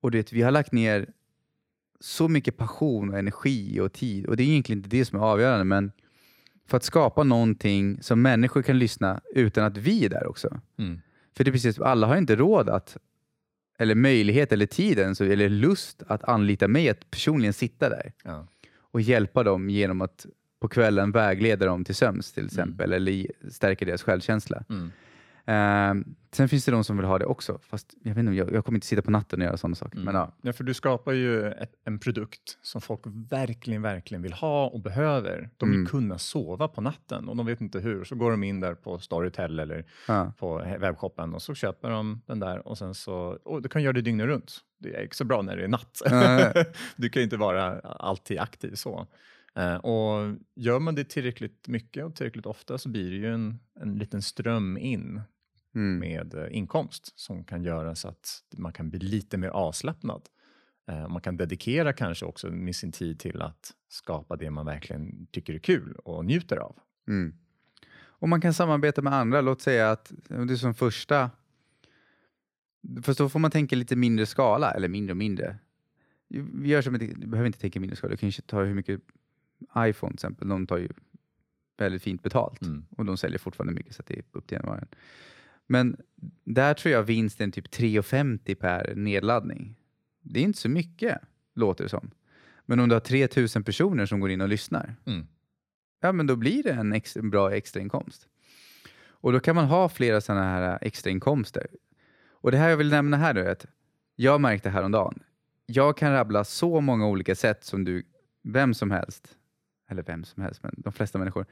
Och 0.00 0.10
det, 0.10 0.32
vi 0.32 0.42
har 0.42 0.50
lagt 0.50 0.72
ner 0.72 1.06
så 2.00 2.28
mycket 2.28 2.56
passion 2.56 3.10
och 3.10 3.18
energi 3.18 3.80
och 3.80 3.92
tid 3.92 4.26
och 4.26 4.36
det 4.36 4.42
är 4.42 4.46
egentligen 4.46 4.78
inte 4.78 4.88
det 4.96 5.04
som 5.04 5.18
är 5.20 5.22
avgörande 5.24 5.64
men 5.64 5.92
för 6.66 6.76
att 6.76 6.84
skapa 6.84 7.22
någonting 7.24 8.02
som 8.02 8.22
människor 8.22 8.62
kan 8.62 8.78
lyssna 8.78 9.20
utan 9.34 9.64
att 9.64 9.76
vi 9.76 10.04
är 10.04 10.08
där 10.08 10.26
också. 10.26 10.60
Mm. 10.78 11.00
För 11.36 11.44
det 11.44 11.50
är 11.50 11.52
precis, 11.52 11.78
alla 11.80 12.06
har 12.06 12.16
inte 12.16 12.36
råd 12.36 12.68
att 12.68 12.96
eller 13.78 13.94
möjlighet 13.94 14.52
eller 14.52 14.66
tid 14.66 14.98
ens, 14.98 15.20
eller 15.20 15.48
lust 15.48 16.02
att 16.06 16.24
anlita 16.24 16.68
mig 16.68 16.88
att 16.88 17.10
personligen 17.10 17.52
sitta 17.52 17.88
där 17.88 18.12
Ja. 18.24 18.46
och 18.72 19.00
hjälpa 19.00 19.42
dem 19.42 19.70
genom 19.70 20.00
att 20.00 20.26
på 20.60 20.68
kvällen 20.68 21.12
vägleda 21.12 21.66
dem 21.66 21.84
till 21.84 21.94
sömns 21.94 22.32
till 22.32 22.46
exempel 22.46 22.92
eller 22.92 23.12
ge- 23.12 23.30
stärka 23.50 23.84
deras 23.84 24.02
självkänsla. 24.02 24.64
Mm. 24.70 24.90
Ehm, 25.50 26.04
sen 26.32 26.48
finns 26.48 26.64
det 26.64 26.72
de 26.72 26.84
som 26.84 26.96
vill 26.96 27.06
ha 27.06 27.18
det 27.18 27.24
också, 27.26 27.58
fast 27.62 27.94
jag, 28.02 28.14
vet 28.14 28.18
inte, 28.22 28.32
jag, 28.32 28.52
jag 28.52 28.64
kommer 28.64 28.76
inte 28.76 28.86
sitta 28.86 29.02
på 29.02 29.10
natten 29.10 29.40
och 29.40 29.44
göra 29.46 29.56
sådana 29.56 29.74
saker. 29.74 29.98
Men 29.98 30.14
ja. 30.14 30.32
Ja, 30.42 30.52
för 30.52 30.64
du 30.64 30.74
skapar 30.74 31.12
ju 31.12 31.46
ett, 31.52 31.72
en 31.84 31.98
produkt 31.98 32.58
som 32.62 32.80
folk 32.80 33.00
verkligen, 33.30 33.82
verkligen 33.82 34.22
vill 34.22 34.32
ha 34.32 34.66
och 34.68 34.80
behöver. 34.80 35.50
De 35.56 35.68
vill 35.68 35.78
Mm. 35.78 35.86
kunna 35.90 36.18
sova 36.18 36.68
på 36.68 36.80
natten 36.80 37.28
och 37.28 37.36
de 37.36 37.46
vet 37.46 37.60
inte 37.60 37.78
hur. 37.80 38.04
Så 38.04 38.14
går 38.14 38.30
de 38.30 38.42
in 38.42 38.60
där 38.60 38.74
på 38.74 38.98
Storytel 38.98 39.58
eller 39.60 39.84
Ja. 40.08 40.32
på 40.38 40.56
webbshoppen 40.80 41.34
och 41.34 41.42
så 41.42 41.54
köper 41.54 41.90
de 41.90 42.22
den 42.26 42.40
där 42.40 42.68
och 42.68 42.78
sen 42.78 42.94
så, 42.94 43.38
och 43.44 43.62
du 43.62 43.68
kan 43.68 43.82
göra 43.82 43.92
det 43.92 44.00
dygnet 44.02 44.26
runt. 44.26 44.58
Det 44.78 44.94
är 44.96 45.02
inte 45.02 45.16
så 45.16 45.24
bra 45.24 45.42
när 45.42 45.56
det 45.56 45.64
är 45.64 45.68
natt. 45.68 46.02
Nej. 46.10 46.52
du 46.96 47.08
kan 47.08 47.22
inte 47.22 47.36
vara 47.36 47.80
alltid 47.80 48.38
aktiv 48.38 48.74
så. 48.74 49.06
Eh, 49.56 49.74
och 49.74 50.36
gör 50.54 50.78
man 50.78 50.94
det 50.94 51.04
tillräckligt 51.08 51.68
mycket 51.68 52.04
och 52.04 52.14
tillräckligt 52.14 52.46
ofta 52.46 52.78
så 52.78 52.88
blir 52.88 53.10
det 53.10 53.16
ju 53.16 53.34
en, 53.34 53.58
en 53.80 53.94
liten 53.98 54.22
ström 54.22 54.78
in 54.78 55.20
Mm. 55.74 55.98
med 55.98 56.34
eh, 56.34 56.56
inkomst 56.56 57.12
som 57.18 57.44
kan 57.44 57.62
göra 57.64 57.94
så 57.94 58.08
att 58.08 58.42
man 58.56 58.72
kan 58.72 58.90
bli 58.90 58.98
lite 58.98 59.38
mer 59.38 59.48
avslappnad. 59.48 60.22
Eh, 60.88 61.08
Man 61.08 61.20
kan 61.20 61.36
dedikera 61.36 61.92
kanske 61.92 62.26
också 62.26 62.50
med 62.50 62.76
sin 62.76 62.92
tid 62.92 63.18
till 63.20 63.42
att 63.42 63.72
skapa 63.88 64.36
det 64.36 64.50
man 64.50 64.66
verkligen 64.66 65.26
tycker 65.30 65.54
är 65.54 65.58
kul 65.58 65.94
och 66.04 66.24
njuter 66.24 66.56
av. 66.56 66.76
Mm. 67.08 67.34
Och 68.20 68.28
man 68.28 68.40
kan 68.40 68.54
samarbeta 68.54 69.02
med 69.02 69.12
andra. 69.12 69.40
Låt 69.40 69.60
säga 69.62 69.90
att 69.90 70.12
det 70.28 70.52
är 70.52 70.56
som 70.56 70.74
första... 70.74 71.30
Fast 73.02 73.18
då 73.18 73.28
får 73.28 73.38
man 73.38 73.50
tänka 73.50 73.76
lite 73.76 73.96
mindre 73.96 74.26
skala, 74.26 74.70
eller 74.70 74.88
mindre 74.88 75.12
och 75.12 75.16
mindre. 75.16 75.58
Vi 76.28 76.68
gör 76.68 76.82
som 76.82 76.94
ett, 76.94 77.00
du 77.20 77.26
behöver 77.26 77.46
inte 77.46 77.58
tänka 77.58 77.80
mindre 77.80 77.96
skala. 77.96 78.10
Du 78.10 78.16
kan 78.16 78.32
ta 78.46 78.62
hur 78.62 78.74
mycket 78.74 79.00
iPhone 79.78 80.10
till 80.10 80.14
exempel. 80.14 80.48
De 80.48 80.66
tar 80.66 80.78
ju 80.78 80.88
väldigt 81.78 82.02
fint 82.02 82.22
betalt 82.22 82.62
Mm. 82.62 82.86
och 82.96 83.04
de 83.04 83.16
säljer 83.16 83.38
fortfarande 83.38 83.72
mycket 83.72 83.94
så 83.94 84.02
det 84.06 84.18
är 84.18 84.24
upp 84.32 84.46
till 84.46 84.56
en. 84.58 84.86
Men 85.70 85.96
där 86.44 86.74
tror 86.74 86.92
jag 86.92 87.02
vinsten 87.02 87.48
är 87.48 87.52
typ 87.52 87.66
3,50 87.74 88.54
per 88.54 88.94
nedladdning. 88.94 89.76
Det 90.22 90.40
är 90.40 90.44
inte 90.44 90.58
så 90.58 90.68
mycket, 90.68 91.18
låter 91.54 91.84
det 91.84 91.90
som. 91.90 92.10
Men 92.66 92.80
om 92.80 92.88
du 92.88 92.94
har 92.94 93.00
3000 93.00 93.64
personer 93.64 94.06
som 94.06 94.20
går 94.20 94.30
in 94.30 94.40
och 94.40 94.48
lyssnar, 94.48 94.94
Mm. 95.06 95.26
ja 96.00 96.12
men 96.12 96.26
då 96.26 96.36
blir 96.36 96.62
det 96.62 96.72
en, 96.72 96.92
extra, 96.92 97.22
bra 97.22 97.52
extrainkomst. 97.54 98.28
Och 99.08 99.32
då 99.32 99.40
kan 99.40 99.56
man 99.56 99.64
ha 99.64 99.88
flera 99.88 100.20
sådana 100.20 100.44
här 100.44 100.78
extrainkomster. 100.80 101.66
Och 102.30 102.50
det 102.50 102.56
här 102.58 102.68
jag 102.68 102.76
vill 102.76 102.90
nämna 102.90 103.16
här 103.16 103.34
nu 103.34 103.40
är 103.40 103.50
att 103.52 103.66
jag 104.16 104.40
märkte 104.40 104.70
häromdagen, 104.70 105.22
jag 105.66 105.96
kan 105.96 106.12
rabbla 106.12 106.44
så 106.44 106.80
många 106.80 107.06
olika 107.06 107.34
sätt 107.34 107.64
som 107.64 107.84
du, 107.84 108.02
vem 108.42 108.74
som 108.74 108.90
helst, 108.90 109.36
eller 109.88 110.02
vem 110.02 110.24
som 110.24 110.42
helst, 110.42 110.62
men 110.62 110.74
de 110.78 110.92
flesta 110.92 111.18
människor 111.18 111.46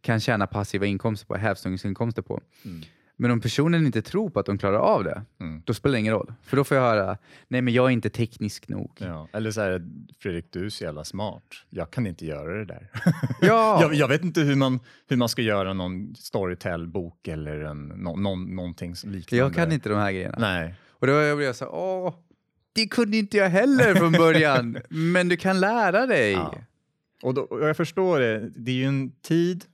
kan 0.00 0.20
tjäna 0.20 0.46
passiva 0.46 0.86
inkomster 0.86 1.26
på, 1.26 1.34
hävstångsinkomster 1.36 2.22
på. 2.22 2.40
Mm. 2.64 2.82
Men 3.16 3.30
om 3.30 3.40
personen 3.40 3.86
inte 3.86 4.02
tror 4.02 4.30
på 4.30 4.40
att 4.40 4.46
de 4.46 4.58
klarar 4.58 4.78
av 4.78 5.04
det, 5.04 5.22
Mm. 5.40 5.62
då 5.64 5.74
spelar 5.74 5.92
det 5.92 5.98
ingen 6.00 6.12
roll. 6.14 6.32
För 6.42 6.56
då 6.56 6.64
får 6.64 6.76
jag 6.76 6.84
höra, 6.84 7.18
nej 7.48 7.62
men 7.62 7.74
jag 7.74 7.86
är 7.86 7.90
inte 7.90 8.10
teknisk 8.10 8.68
nog. 8.68 8.90
Ja. 8.98 9.28
Eller 9.32 9.50
så 9.50 9.60
här, 9.60 9.82
Fredrik, 10.18 10.46
du 10.50 10.64
är 10.66 10.68
så 10.70 10.84
jävla 10.84 11.04
smart. 11.04 11.42
Jag 11.70 11.90
kan 11.90 12.06
inte 12.06 12.26
göra 12.26 12.58
det 12.58 12.64
där. 12.64 12.90
Ja. 13.40 13.78
jag, 13.82 13.94
jag 13.94 14.08
vet 14.08 14.22
inte 14.24 14.40
hur 14.40 14.56
man, 14.56 14.80
hur 15.08 15.16
man 15.16 15.28
ska 15.28 15.42
göra 15.42 15.72
någon 15.72 16.14
Storytel-bok 16.18 17.28
eller 17.28 17.60
en, 17.60 17.86
nå, 17.88 18.16
någon, 18.16 18.56
någonting 18.56 18.90
liknande. 19.04 19.36
Jag 19.44 19.54
kan 19.54 19.72
inte 19.72 19.88
de 19.88 19.98
här 19.98 20.12
grejerna. 20.12 20.36
Nej. 20.38 20.74
Och 20.88 21.06
då 21.06 21.12
blev 21.12 21.42
jag 21.42 21.56
så 21.56 21.64
här, 21.64 21.74
åh, 21.74 22.14
det 22.74 22.86
kunde 22.86 23.16
inte 23.16 23.36
jag 23.36 23.48
heller 23.48 23.94
från 23.94 24.12
början. 24.12 24.78
men 24.88 25.28
du 25.28 25.36
kan 25.36 25.60
lära 25.60 26.06
dig. 26.06 26.32
Ja. 26.32 26.54
Och, 27.22 27.34
då, 27.34 27.42
och 27.42 27.68
jag 27.68 27.76
förstår 27.76 28.20
det, 28.20 28.48
det 28.56 28.70
är 28.70 28.74
ju 28.74 28.84
en 28.84 29.10
tid 29.10 29.64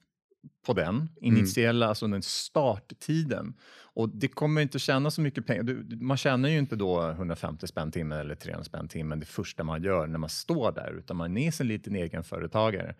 på 0.69 0.75
den, 0.75 1.09
initiella, 1.21 1.87
alltså 1.87 2.07
den 2.07 2.23
starttiden. 2.23 3.55
Och 3.81 4.09
det 4.09 4.29
kommer 4.29 4.61
inte 4.61 4.79
tjäna 4.79 5.11
så 5.11 5.21
mycket 5.21 5.47
pengar. 5.47 5.63
Du, 5.63 5.97
man 5.97 6.17
tjänar 6.17 6.49
ju 6.49 6.59
inte 6.59 6.77
då 6.77 7.11
150 7.11 7.67
spänn 7.67 7.91
timmen 7.91 8.19
eller 8.19 8.35
300 8.35 8.65
spänn 8.65 8.89
timmen 8.89 9.21
det 9.21 9.27
första 9.27 9.65
man 9.65 9.83
gör 9.83 10.07
när 10.07 10.19
man 10.19 10.31
står 10.31 10.73
där, 10.73 10.93
utan 10.99 11.17
man 11.17 11.37
är 11.37 11.51
sin 11.51 11.67
liten 11.69 11.97
egenföretagare. 11.97 12.95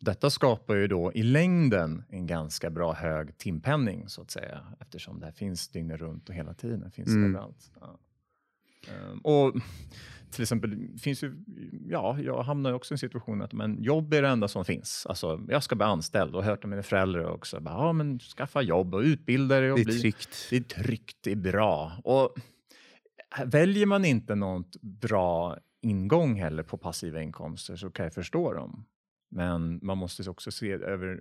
Detta 0.00 0.30
skapar 0.30 0.74
ju 0.74 0.86
då 0.86 1.12
i 1.12 1.22
längden 1.22 2.04
en 2.08 2.26
ganska 2.26 2.70
bra 2.70 2.92
hög 2.92 3.38
timpenning 3.38 4.08
så 4.08 4.22
att 4.22 4.30
säga, 4.30 4.60
eftersom 4.80 5.20
det 5.20 5.26
här 5.26 5.32
finns 5.32 5.68
dygnet 5.68 6.00
runt 6.00 6.28
och 6.28 6.34
hela 6.34 6.54
tiden. 6.54 6.90
Finns 6.90 7.08
Mm. 7.08 7.34
överallt. 7.34 7.70
Ja. 7.80 7.98
Ehm, 8.88 9.18
och 9.18 9.54
till 10.30 10.42
exempel, 10.42 10.88
finns 10.98 11.22
ju, 11.24 11.36
ja, 11.88 12.18
jag 12.20 12.42
hamnar 12.42 12.72
också 12.72 12.92
i 12.92 12.94
en 12.94 12.98
situation 12.98 13.42
att 13.42 13.52
men, 13.52 13.82
jobb 13.82 14.14
är 14.14 14.22
det 14.22 14.28
enda 14.28 14.48
som 14.48 14.64
finns. 14.64 15.06
Alltså, 15.08 15.40
jag 15.48 15.62
ska 15.62 15.76
bli 15.76 15.84
anställd 15.84 16.34
och 16.36 16.44
hört 16.44 16.64
av 16.64 16.70
mina 16.70 16.82
föräldrar 16.82 17.24
också. 17.24 17.60
Bara, 17.60 17.74
ja, 17.74 17.92
men 17.92 18.18
skaffa 18.18 18.62
jobb 18.62 18.94
och 18.94 19.00
utbilda 19.00 19.60
dig. 19.60 19.72
Och 19.72 19.76
Det 19.78 19.82
är 19.82 19.84
bli, 19.84 20.00
tryggt. 20.00 20.46
det 20.50 20.56
är 20.56 20.60
tryggt, 20.60 21.16
det 21.20 21.32
är 21.32 21.36
bra. 21.36 21.92
Och 22.04 22.34
väljer 23.44 23.86
man 23.86 24.04
inte 24.04 24.34
något 24.34 24.76
bra 24.80 25.58
ingång 25.80 26.40
heller 26.40 26.62
på 26.62 26.78
passiva 26.78 27.22
inkomster 27.22 27.76
så 27.76 27.90
kan 27.90 28.04
jag 28.04 28.14
förstå 28.14 28.52
dem. 28.52 28.84
Men 29.30 29.80
man 29.82 29.98
måste 29.98 30.30
också 30.30 30.50
se 30.50 30.72
över 30.72 31.20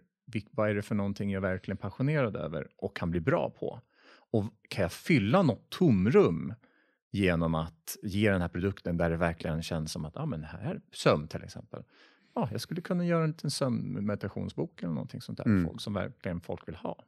vad 0.51 0.69
är 0.69 0.75
det 0.75 0.81
för 0.81 0.95
någonting 0.95 1.31
jag 1.31 1.41
verkligen 1.41 1.77
är 1.77 1.81
passionerad 1.81 2.35
över 2.35 2.67
och 2.77 2.95
kan 2.95 3.11
bli 3.11 3.19
bra 3.19 3.49
på. 3.49 3.81
Och 4.31 4.45
kan 4.69 4.81
jag 4.81 4.91
fylla 4.91 5.41
något 5.41 5.69
tomrum 5.69 6.53
genom 7.11 7.55
att 7.55 7.97
ge 8.03 8.31
den 8.31 8.41
här 8.41 8.47
produkten 8.47 8.97
där 8.97 9.09
det 9.09 9.17
verkligen 9.17 9.63
känns 9.63 9.91
som 9.91 10.05
att 10.05 10.17
ah, 10.17 10.25
men 10.25 10.43
här 10.43 10.59
är 10.59 10.81
sömn 10.91 11.27
till 11.27 11.43
exempel. 11.43 11.83
Ja, 12.35 12.49
jag 12.51 12.61
skulle 12.61 12.81
kunna 12.81 13.05
göra 13.05 13.23
en 13.23 13.29
liten 13.29 13.51
sömnmeditationsbok 13.51 14.83
eller 14.83 14.93
någonting 14.93 15.21
sånt 15.21 15.37
där 15.37 15.45
Mm. 15.45 15.65
folk, 15.65 15.81
som 15.81 15.93
verkligen 15.93 16.41
folk 16.41 16.67
vill 16.67 16.75
ha. 16.75 17.03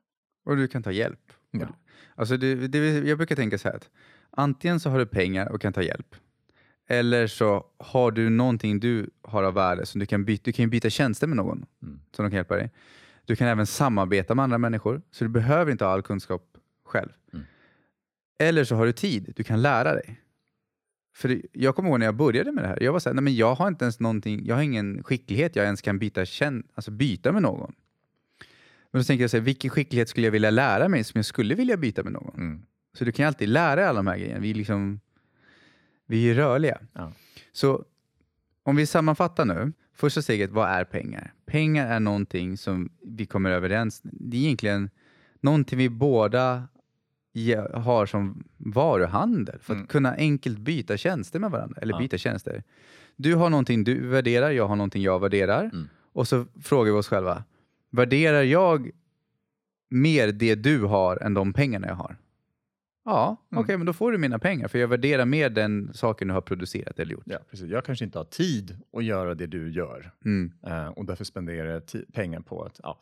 Och 0.46 0.58
du 0.58 0.68
kan 0.68 0.84
ta 0.84 0.92
hjälp. 0.92 1.32
Ja. 1.52 1.68
Alltså 2.16 2.38
det, 2.38 2.68
det, 2.68 2.78
jag 3.08 3.18
brukar 3.18 3.36
tänka 3.36 3.58
så 3.58 3.68
här 3.68 3.76
att 3.76 3.90
antingen 4.32 4.80
så 4.80 4.90
har 4.90 5.00
du 5.00 5.06
pengar 5.06 5.52
och 5.52 5.62
kan 5.62 5.74
ta 5.74 5.82
hjälp. 5.82 6.16
Eller 6.90 7.28
så 7.28 7.66
har 7.78 8.12
du 8.12 8.30
någonting 8.30 8.80
du 8.80 9.10
har 9.22 9.44
av 9.44 9.54
värde 9.54 9.86
som 9.86 10.00
du 10.00 10.06
kan 10.06 10.26
byta. 10.26 10.42
Du 10.46 10.52
kan 10.52 10.70
byta 10.70 10.90
tjänster 10.90 11.28
med 11.28 11.38
någon 11.38 11.66
Mm. 11.82 12.00
som 12.12 12.24
de 12.26 12.30
kan 12.32 12.36
hjälpa 12.38 12.56
dig. 12.56 12.72
Du 13.26 13.36
kan 13.36 13.48
även 13.48 13.66
samarbeta 13.68 14.36
med 14.36 14.44
andra 14.44 14.58
människor, 14.58 15.02
så 15.12 15.24
du 15.24 15.30
behöver 15.30 15.72
inte 15.72 15.86
ha 15.86 15.92
all 15.92 16.02
kunskap 16.02 16.58
själv. 16.86 17.10
Mm. 17.34 17.46
Eller 18.40 18.64
så 18.64 18.76
har 18.76 18.86
du 18.86 18.92
tid, 18.92 19.34
du 19.36 19.44
kan 19.44 19.62
lära 19.62 19.94
dig. 19.94 20.22
För 21.16 21.42
jag 21.54 21.76
kommer 21.76 21.90
ihåg 21.90 22.00
när 22.00 22.06
jag 22.06 22.16
började 22.16 22.52
med 22.52 22.64
det 22.64 22.68
här, 22.68 22.84
jag 22.84 22.94
var 22.94 23.00
så 23.00 23.10
här, 23.10 23.14
nej 23.14 23.24
men 23.24 23.36
jag 23.36 23.56
har 23.56 23.68
inte 23.68 23.86
ens 23.86 24.00
någonting, 24.00 24.46
jag 24.46 24.56
har 24.56 24.62
ingen 24.64 25.04
skicklighet 25.04 25.56
jag 25.56 25.66
ens 25.66 25.82
kan 25.82 26.00
byta, 26.00 26.26
tjän- 26.26 26.64
alltså 26.74 26.92
byta 26.92 27.32
med 27.32 27.42
någon. 27.42 27.74
Men 28.92 29.02
då 29.02 29.04
tänker 29.04 29.24
jag 29.24 29.32
så 29.32 29.38
här, 29.38 29.42
vilken 29.42 29.70
skicklighet 29.70 30.10
skulle 30.10 30.28
jag 30.28 30.32
vilja 30.32 30.50
lära 30.50 30.88
mig 30.88 31.04
som 31.04 31.18
jag 31.18 31.26
skulle 31.26 31.56
vilja 31.56 31.78
byta 31.78 32.04
med 32.04 32.14
någon? 32.14 32.36
Mm. 32.36 32.62
Så 32.98 33.06
du 33.06 33.12
kan 33.12 33.24
ju 33.24 33.28
alltid 33.28 33.50
lära 33.50 33.76
dig 33.76 33.86
alla 33.86 34.00
de 34.00 34.08
här 34.08 34.18
grejerna. 34.18 34.40
Vi 34.40 34.50
är, 34.50 34.56
liksom, 34.56 35.00
vi 36.08 36.30
är 36.30 36.34
rörliga. 36.36 36.80
Ja. 36.94 37.12
Så 37.52 37.86
om 38.64 38.76
vi 38.76 38.86
sammanfattar 38.86 39.46
nu. 39.46 39.74
Första 39.94 40.22
steget, 40.22 40.50
vad 40.52 40.70
är 40.70 40.84
pengar? 40.84 41.34
Pengar 41.46 41.88
är 41.88 42.00
någonting 42.00 42.58
som 42.58 42.90
vi 43.02 43.26
kommer 43.26 43.50
överens 43.52 44.02
Det 44.04 44.38
är 44.38 44.42
egentligen 44.42 44.90
någonting 45.42 45.78
vi 45.78 45.90
båda 45.90 46.68
har 47.74 48.06
som 48.06 48.44
varuhandel 48.58 49.60
för 49.60 49.74
att 49.74 49.78
Mm. 49.78 49.88
kunna 49.88 50.16
enkelt 50.16 50.58
byta 50.60 50.98
tjänster 50.98 51.40
med 51.40 51.52
varandra. 51.52 51.82
Eller 51.82 51.94
Ja. 51.94 52.00
byta 52.00 52.18
tjänster. 52.18 52.64
Du 53.16 53.36
har 53.36 53.50
någonting 53.50 53.84
du 53.84 54.08
värderar, 54.08 54.52
jag 54.52 54.68
har 54.68 54.76
någonting 54.76 55.04
jag 55.04 55.20
värderar. 55.20 55.64
Mm. 55.64 55.88
Och 56.14 56.28
så 56.28 56.46
frågar 56.64 56.92
vi 56.94 56.98
oss 57.00 57.08
själva, 57.08 57.44
värderar 57.92 58.42
jag 58.44 58.90
mer 59.90 60.32
det 60.32 60.56
du 60.56 60.82
har 60.84 61.18
än 61.18 61.34
de 61.34 61.54
pengarna 61.54 61.88
jag 61.88 61.96
har? 61.96 62.18
Ja, 63.06 63.38
Mm. 63.52 63.64
okej, 63.64 63.78
men 63.78 63.86
då 63.86 63.94
får 63.94 64.12
du 64.12 64.18
mina 64.18 64.40
pengar 64.40 64.68
för 64.68 64.80
jag 64.80 64.88
värderar 64.88 65.26
mer 65.26 65.50
den 65.50 65.94
saken 65.94 66.28
du 66.28 66.34
har 66.34 66.42
producerat 66.42 67.00
eller 67.00 67.12
gjort. 67.14 67.24
Ja, 67.26 67.38
precis. 67.50 67.70
Jag 67.70 67.86
kanske 67.86 68.06
inte 68.06 68.18
har 68.18 68.26
tid 68.26 68.78
att 68.94 69.04
göra 69.04 69.36
det 69.36 69.48
du 69.48 69.72
gör 69.72 70.12
Mm. 70.26 70.54
eh, 70.68 70.88
och 70.88 71.06
därför 71.06 71.24
spenderar 71.24 71.70
jag 71.72 72.14
pengar 72.14 72.40
på 72.40 72.64
att 72.64 72.80
ja, 72.84 73.00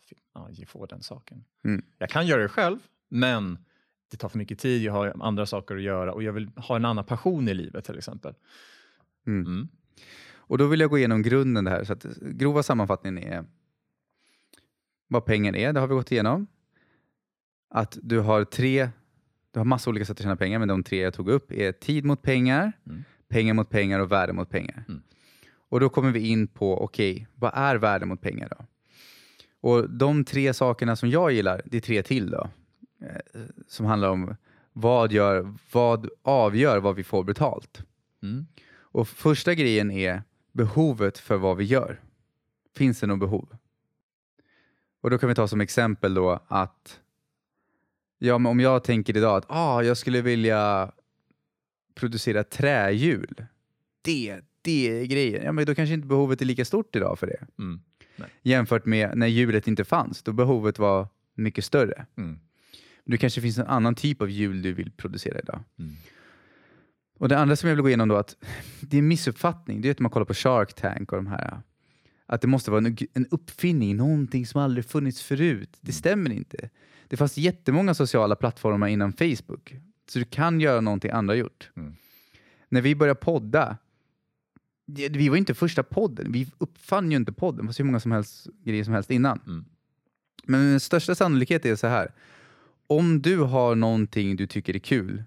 ge- 0.51 0.65
få 0.65 0.85
den 0.85 1.01
saken. 1.01 1.43
Mm. 1.63 1.81
Jag 1.97 2.09
kan 2.09 2.27
göra 2.27 2.41
det 2.41 2.49
själv, 2.49 2.77
men 3.09 3.57
det 4.15 4.19
tar 4.19 4.29
för 4.29 4.37
mycket 4.37 4.59
tid, 4.59 4.83
jag 4.83 4.93
har 4.93 5.15
andra 5.19 5.45
saker 5.45 5.75
att 5.75 5.81
göra 5.81 6.13
och 6.13 6.23
jag 6.23 6.33
vill 6.33 6.47
ha 6.55 6.75
en 6.75 6.85
annan 6.85 7.05
passion 7.05 7.47
i 7.47 7.53
livet 7.53 7.85
till 7.85 7.97
exempel. 7.97 8.33
Mm. 9.27 9.45
Mm. 9.45 9.67
Och 10.47 10.57
då 10.57 10.67
vill 10.67 10.79
jag 10.79 10.89
gå 10.89 10.97
igenom 10.97 11.21
grunden 11.21 11.63
det 11.63 11.71
här. 11.71 11.83
Så 11.83 11.93
att 11.93 12.05
grova 12.21 12.63
sammanfattningen 12.63 13.23
är 13.23 13.45
vad 15.07 15.25
pengar 15.25 15.55
är, 15.55 15.73
det 15.73 15.79
har 15.79 15.87
vi 15.87 15.93
gått 15.93 16.11
igenom. 16.11 16.47
Att 17.69 17.97
du 18.01 18.19
har 18.19 18.43
tre, 18.43 18.89
du 19.51 19.59
har 19.59 19.65
massa 19.65 19.89
olika 19.89 20.05
sätt 20.05 20.17
att 20.17 20.23
tjäna 20.23 20.35
pengar, 20.35 20.59
men 20.59 20.67
de 20.67 20.83
tre 20.83 21.01
jag 21.01 21.13
tog 21.13 21.29
upp 21.29 21.51
är 21.51 21.71
tid 21.71 22.05
mot 22.05 22.21
pengar, 22.21 22.71
Mm. 22.85 23.03
pengar 23.27 23.53
mot 23.53 23.69
pengar 23.69 23.99
och 23.99 24.11
värde 24.11 24.33
mot 24.33 24.49
pengar. 24.49 24.85
Mm. 24.87 25.01
Och 25.69 25.79
då 25.79 25.89
kommer 25.89 26.11
vi 26.11 26.27
in 26.27 26.47
på, 26.47 26.83
okej, 26.83 27.27
vad 27.35 27.51
är 27.55 27.75
värde 27.75 28.05
mot 28.05 28.21
pengar 28.21 28.49
då? 28.59 28.65
Och 29.61 29.89
de 29.89 30.25
tre 30.25 30.53
sakerna 30.53 30.95
som 30.95 31.09
jag 31.09 31.31
gillar, 31.31 31.61
det 31.65 31.77
är 31.77 31.81
tre 31.81 32.03
till 32.03 32.31
då, 32.31 32.49
som 33.67 33.85
handlar 33.85 34.09
om 34.09 34.35
vad, 34.73 35.11
gör, 35.11 35.53
vad 35.71 36.09
avgör 36.21 36.79
vad 36.79 36.95
vi 36.95 37.03
får 37.03 37.23
betalt. 37.23 37.83
Mm. 38.23 38.45
Och 38.77 39.07
första 39.07 39.53
grejen 39.53 39.91
är 39.91 40.23
behovet 40.51 41.17
för 41.17 41.37
vad 41.37 41.57
vi 41.57 41.63
gör. 41.63 42.01
Finns 42.75 42.99
det 42.99 43.07
något 43.07 43.19
behov? 43.19 43.57
Och 45.01 45.09
då 45.09 45.17
kan 45.17 45.29
vi 45.29 45.35
ta 45.35 45.47
som 45.47 45.61
exempel 45.61 46.13
då 46.13 46.39
att 46.47 46.99
ja, 48.17 48.37
men 48.37 48.49
om 48.49 48.59
jag 48.59 48.83
tänker 48.83 49.17
idag 49.17 49.37
att 49.37 49.45
ah, 49.47 49.81
jag 49.81 49.97
skulle 49.97 50.21
vilja 50.21 50.91
producera 51.95 52.43
trähjul. 52.43 53.45
Det, 54.01 54.41
det 54.61 55.01
är 55.01 55.05
grejen. 55.05 55.43
Ja, 55.45 55.51
men 55.51 55.65
då 55.65 55.75
kanske 55.75 55.93
inte 55.93 56.07
behovet 56.07 56.41
är 56.41 56.45
lika 56.45 56.65
stort 56.65 56.95
idag 56.95 57.19
för 57.19 57.27
det. 57.27 57.45
Mm. 57.59 57.81
Jämfört 58.41 58.85
med 58.85 59.17
när 59.17 59.27
hjulet 59.27 59.67
inte 59.67 59.83
fanns, 59.83 60.23
då 60.23 60.33
behovet 60.33 60.79
var 60.79 61.07
mycket 61.33 61.65
större. 61.65 62.05
Mm. 62.17 62.39
Det 63.05 63.17
kanske 63.17 63.41
finns 63.41 63.57
en 63.57 63.67
annan 63.67 63.95
typ 63.95 64.21
av 64.21 64.29
hjul 64.29 64.61
du 64.61 64.73
vill 64.73 64.91
producera 64.91 65.39
idag. 65.39 65.63
Mm. 65.79 65.95
Och 67.17 67.29
det 67.29 67.37
andra 67.37 67.55
som 67.55 67.69
jag 67.69 67.75
vill 67.75 67.81
gå 67.81 67.89
igenom 67.89 68.09
då, 68.09 68.15
att 68.15 68.35
det 68.81 68.97
är 68.97 68.99
en 68.99 69.07
missuppfattning. 69.07 69.81
Det 69.81 69.87
är 69.87 69.91
att 69.91 69.99
man 69.99 70.11
kollar 70.11 70.25
på 70.25 70.33
Shark 70.33 70.73
Tank 70.73 71.11
och 71.11 71.17
de 71.17 71.27
här. 71.27 71.61
Att 72.25 72.41
det 72.41 72.47
måste 72.47 72.71
vara 72.71 72.87
en, 73.13 73.25
uppfinning, 73.31 73.97
någonting 73.97 74.45
som 74.45 74.61
aldrig 74.61 74.85
funnits 74.85 75.21
förut. 75.21 75.77
Det 75.81 75.91
stämmer 75.91 76.31
inte. 76.31 76.69
Det 77.07 77.17
fanns 77.17 77.37
jättemånga 77.37 77.93
sociala 77.93 78.35
plattformar 78.35 78.87
innan 78.87 79.13
Facebook. 79.13 79.75
Så 80.09 80.19
du 80.19 80.25
kan 80.25 80.61
göra 80.61 80.81
någonting 80.81 81.11
andra 81.11 81.35
gjort. 81.35 81.71
Mm. 81.75 81.95
När 82.69 82.81
vi 82.81 82.95
började 82.95 83.19
podda, 83.19 83.77
vi 84.85 85.29
var 85.29 85.37
inte 85.37 85.53
första 85.53 85.83
podden. 85.83 86.31
Vi 86.31 86.47
uppfann 86.57 87.11
ju 87.11 87.17
inte 87.17 87.31
podden. 87.31 87.57
Det 87.57 87.67
fanns 87.67 87.79
hur 87.79 87.85
många 87.85 87.99
som 87.99 88.11
helst, 88.11 88.47
grejer 88.63 88.83
som 88.83 88.93
helst 88.93 89.11
innan. 89.11 89.39
Mm. 89.47 89.65
Men 90.43 90.61
den 90.61 90.79
största 90.79 91.15
sannolikhet 91.15 91.65
är 91.65 91.75
så 91.75 91.87
här. 91.87 92.11
Om 92.87 93.21
du 93.21 93.37
har 93.39 93.75
någonting 93.75 94.35
du 94.35 94.47
tycker 94.47 94.75
är 94.75 94.79
kul 94.79 95.23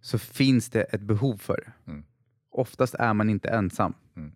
så 0.00 0.18
finns 0.18 0.70
det 0.70 0.82
ett 0.82 1.00
behov 1.00 1.36
för 1.36 1.56
det. 1.56 1.90
Mm. 1.92 2.04
Oftast 2.50 2.94
är 2.94 3.14
man 3.14 3.30
inte 3.30 3.48
ensam. 3.48 3.94
Mm. 4.16 4.32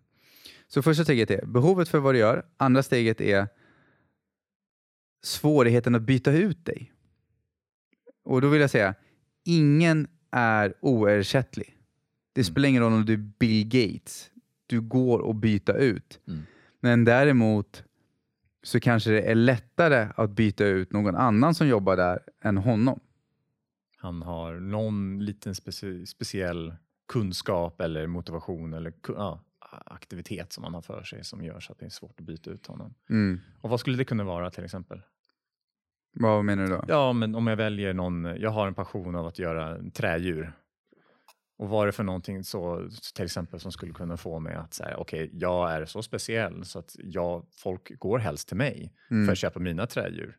Så 0.67 0.81
första 0.81 1.03
steget 1.03 1.31
är 1.31 1.45
behovet 1.45 1.89
för 1.89 1.99
vad 1.99 2.15
du 2.15 2.19
gör. 2.19 2.45
Andra 2.57 2.83
steget 2.83 3.21
är 3.21 3.47
svårigheten 5.23 5.95
att 5.95 6.01
byta 6.01 6.31
ut 6.31 6.65
dig. 6.65 6.91
Och 8.23 8.41
då 8.41 8.49
vill 8.49 8.61
jag 8.61 8.69
säga, 8.69 8.95
ingen 9.45 10.07
är 10.31 10.73
oersättlig. 10.81 11.77
Det 12.33 12.41
Mm. 12.41 12.45
spelar 12.51 12.69
ingen 12.69 12.83
roll 12.83 12.93
om 12.93 13.05
du 13.05 13.13
är 13.13 13.17
Bill 13.39 13.65
Gates. 13.67 14.31
Du 14.67 14.81
går 14.81 15.29
att 15.29 15.35
byta 15.35 15.73
ut. 15.73 16.19
Mm. 16.27 16.41
Men 16.79 17.05
däremot 17.05 17.83
så 18.63 18.79
kanske 18.79 19.11
det 19.11 19.21
är 19.21 19.35
lättare 19.35 20.07
att 20.15 20.29
byta 20.29 20.65
ut 20.65 20.93
någon 20.93 21.15
annan 21.15 21.55
som 21.55 21.67
jobbar 21.67 21.97
där 21.97 22.19
än 22.41 22.57
honom. 22.57 22.99
Han 23.97 24.21
har 24.21 24.53
någon 24.53 25.25
liten 25.25 25.53
speci- 25.53 26.05
speciell 26.05 26.75
kunskap 27.07 27.81
eller 27.81 28.07
motivation 28.07 28.73
eller 28.73 28.93
ja, 29.07 29.41
aktivitet 29.85 30.53
som 30.53 30.63
han 30.63 30.73
har 30.73 30.81
för 30.81 31.03
sig 31.03 31.23
som 31.23 31.43
gör 31.43 31.59
så 31.59 31.71
att 31.71 31.79
det 31.79 31.85
är 31.85 31.89
svårt 31.89 32.19
att 32.19 32.25
byta 32.25 32.49
ut 32.51 32.67
honom. 32.67 32.93
Mm. 33.09 33.39
Och 33.61 33.69
vad 33.69 33.79
skulle 33.79 33.97
det 33.97 34.05
kunna 34.05 34.23
vara 34.23 34.51
till 34.51 34.63
exempel? 34.63 35.01
Vad 36.13 36.45
menar 36.45 36.63
du 36.63 36.69
då? 36.69 36.83
Ja, 36.87 37.13
men 37.13 37.35
om 37.35 37.47
jag 37.47 37.57
väljer 37.57 37.93
någon, 37.93 38.23
jag 38.23 38.49
har 38.49 38.67
en 38.67 38.73
passion 38.73 39.15
av 39.15 39.27
att 39.27 39.39
göra 39.39 39.89
trädjur. 39.93 40.53
Och 41.57 41.69
vad 41.69 41.81
är 41.81 41.85
det 41.85 41.91
för 41.91 42.03
någonting 42.03 42.43
så, 42.43 42.89
till 43.15 43.25
exempel 43.25 43.59
som 43.59 43.71
skulle 43.71 43.93
kunna 43.93 44.17
få 44.17 44.39
mig 44.39 44.55
att 44.55 44.73
säga, 44.73 44.97
okej, 44.97 45.29
jag 45.33 45.71
är 45.73 45.85
så 45.85 46.03
speciell 46.03 46.65
så 46.65 46.79
att 46.79 46.95
jag, 47.03 47.45
folk 47.51 47.99
går 47.99 48.19
helst 48.19 48.47
till 48.47 48.57
mig 48.57 48.93
Mm. 49.11 49.25
för 49.25 49.31
att 49.31 49.37
köpa 49.37 49.59
mina 49.59 49.87
trädjur. 49.87 50.35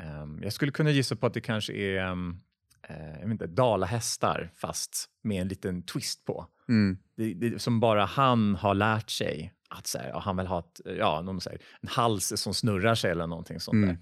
Ehm, 0.00 0.42
jag 0.42 0.52
skulle 0.52 0.72
kunna 0.72 0.90
gissa 0.90 1.16
på 1.16 1.26
att 1.26 1.34
det 1.34 1.40
kanske 1.40 1.72
är 1.72 2.10
um, 2.10 2.40
jag 2.88 3.20
vet 3.22 3.30
inte, 3.30 3.46
dalahästar 3.46 4.50
fast 4.56 5.06
med 5.22 5.40
en 5.42 5.48
liten 5.48 5.82
twist 5.82 6.24
på. 6.24 6.46
Mm. 6.68 6.98
Det, 7.16 7.34
det, 7.34 7.58
som 7.58 7.80
bara 7.80 8.04
han 8.04 8.54
har 8.54 8.74
lärt 8.74 9.10
sig 9.10 9.52
att 9.68 9.86
så 9.86 9.98
här, 9.98 10.12
han 10.20 10.36
vill 10.36 10.46
ha 10.46 10.58
ett, 10.58 10.80
ja, 10.98 11.20
någon 11.22 11.40
säger, 11.40 11.60
en 11.80 11.88
hals 11.88 12.32
som 12.36 12.54
snurrar 12.54 12.94
sig 12.94 13.10
eller 13.10 13.26
någonting 13.26 13.60
sånt 13.60 13.74
Mm. 13.74 13.88
där. 13.88 13.98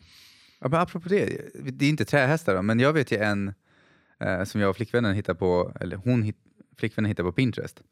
Ja, 0.60 0.68
men 0.68 0.80
apropå 0.80 1.08
det, 1.08 1.26
det 1.72 1.84
är 1.84 1.88
inte 1.88 2.04
trähästar 2.04 2.54
då, 2.54 2.62
men 2.62 2.80
jag 2.80 2.92
vet 2.92 3.12
ju 3.12 3.16
en 3.16 3.54
eh, 4.20 4.44
som 4.44 4.60
jag 4.60 4.70
och 4.70 4.76
flickvännen 4.76 5.14
hittar 5.14 5.34
på, 5.34 5.72
eller 5.80 5.96
hon 5.96 6.22
hit, 6.22 6.36
flickvännen 6.76 7.08
hittar 7.08 7.24
på 7.24 7.32
Pinterest. 7.32 7.82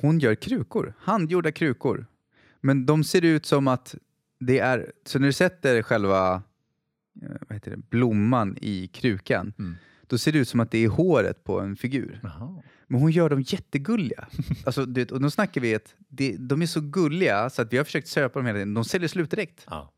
Hon 0.00 0.18
gör 0.18 0.34
krukor, 0.34 0.94
handgjorda 0.98 1.52
krukor. 1.52 2.06
Men 2.60 2.86
de 2.86 3.04
ser 3.04 3.24
ut 3.24 3.46
som 3.46 3.68
att 3.68 3.94
det 4.40 4.58
är, 4.58 4.92
så 5.04 5.18
när 5.18 5.26
du 5.26 5.32
sätter 5.32 5.82
själva 5.82 6.42
eh, 7.22 7.28
vad 7.48 7.56
heter 7.56 7.70
det, 7.70 7.76
blomman 7.76 8.58
i 8.60 8.86
krukan, 8.86 9.52
Mm. 9.58 9.74
då 10.06 10.18
ser 10.18 10.32
det 10.32 10.38
ut 10.38 10.48
som 10.48 10.60
att 10.60 10.70
det 10.70 10.84
är 10.84 10.88
håret 10.88 11.44
på 11.44 11.60
en 11.60 11.76
figur. 11.76 12.20
Jaha. 12.22 12.62
Men 12.88 13.00
hon 13.00 13.10
gör 13.10 13.28
dem 13.30 13.42
jättegulliga. 13.42 14.28
alltså, 14.66 14.86
du 14.86 15.00
vet, 15.00 15.10
och 15.10 15.20
då 15.20 15.30
snackar 15.30 15.60
vi 15.60 15.74
att 15.74 15.94
det, 16.08 16.36
de 16.36 16.62
är 16.62 16.66
så 16.66 16.80
gulliga 16.80 17.50
så 17.50 17.62
att 17.62 17.72
vi 17.72 17.76
har 17.76 17.84
försökt 17.84 18.08
köpa 18.08 18.38
dem 18.38 18.46
hela 18.46 18.56
tiden. 18.56 18.74
De 18.74 18.84
säljer 18.84 19.08
slut 19.08 19.30
direkt. 19.30 19.66
Ja. 19.70 19.92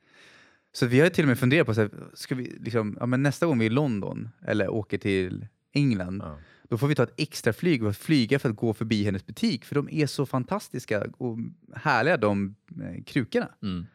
Så 0.73 0.87
vi 0.87 1.01
har 1.01 1.09
till 1.09 1.25
och 1.25 1.29
med 1.29 1.39
funderat 1.39 1.67
på, 1.67 1.75
så 1.75 1.81
här, 1.81 1.91
ska 2.15 2.35
vi 2.35 2.57
liksom, 2.61 2.97
ja, 3.01 3.07
men 3.07 3.23
nästa 3.23 3.47
gång 3.47 3.59
vi 3.59 3.67
är 3.67 3.71
i 3.71 3.75
London 3.75 4.29
eller 4.47 4.69
åker 4.69 4.99
till 4.99 5.47
England. 5.73 6.23
Ja. 6.25 6.39
Då 6.69 6.79
får 6.79 6.87
vi 6.89 6.95
ta 6.95 7.03
ett 7.03 7.15
extra 7.17 7.53
flyg 7.53 7.85
och 7.85 7.97
flyga 7.97 8.39
för 8.39 8.51
att 8.51 8.57
gå 8.57 8.75
förbi 8.75 9.05
hennes 9.05 9.27
butik, 9.27 9.65
för 9.65 9.75
de 9.75 9.89
är 9.91 10.07
så 10.07 10.27
fantastiska 10.27 11.07
och 11.19 11.39
härliga 11.75 12.17
de 12.17 12.55
eh, 12.83 13.03
krukorna. 13.05 13.49
Mm. 13.63 13.87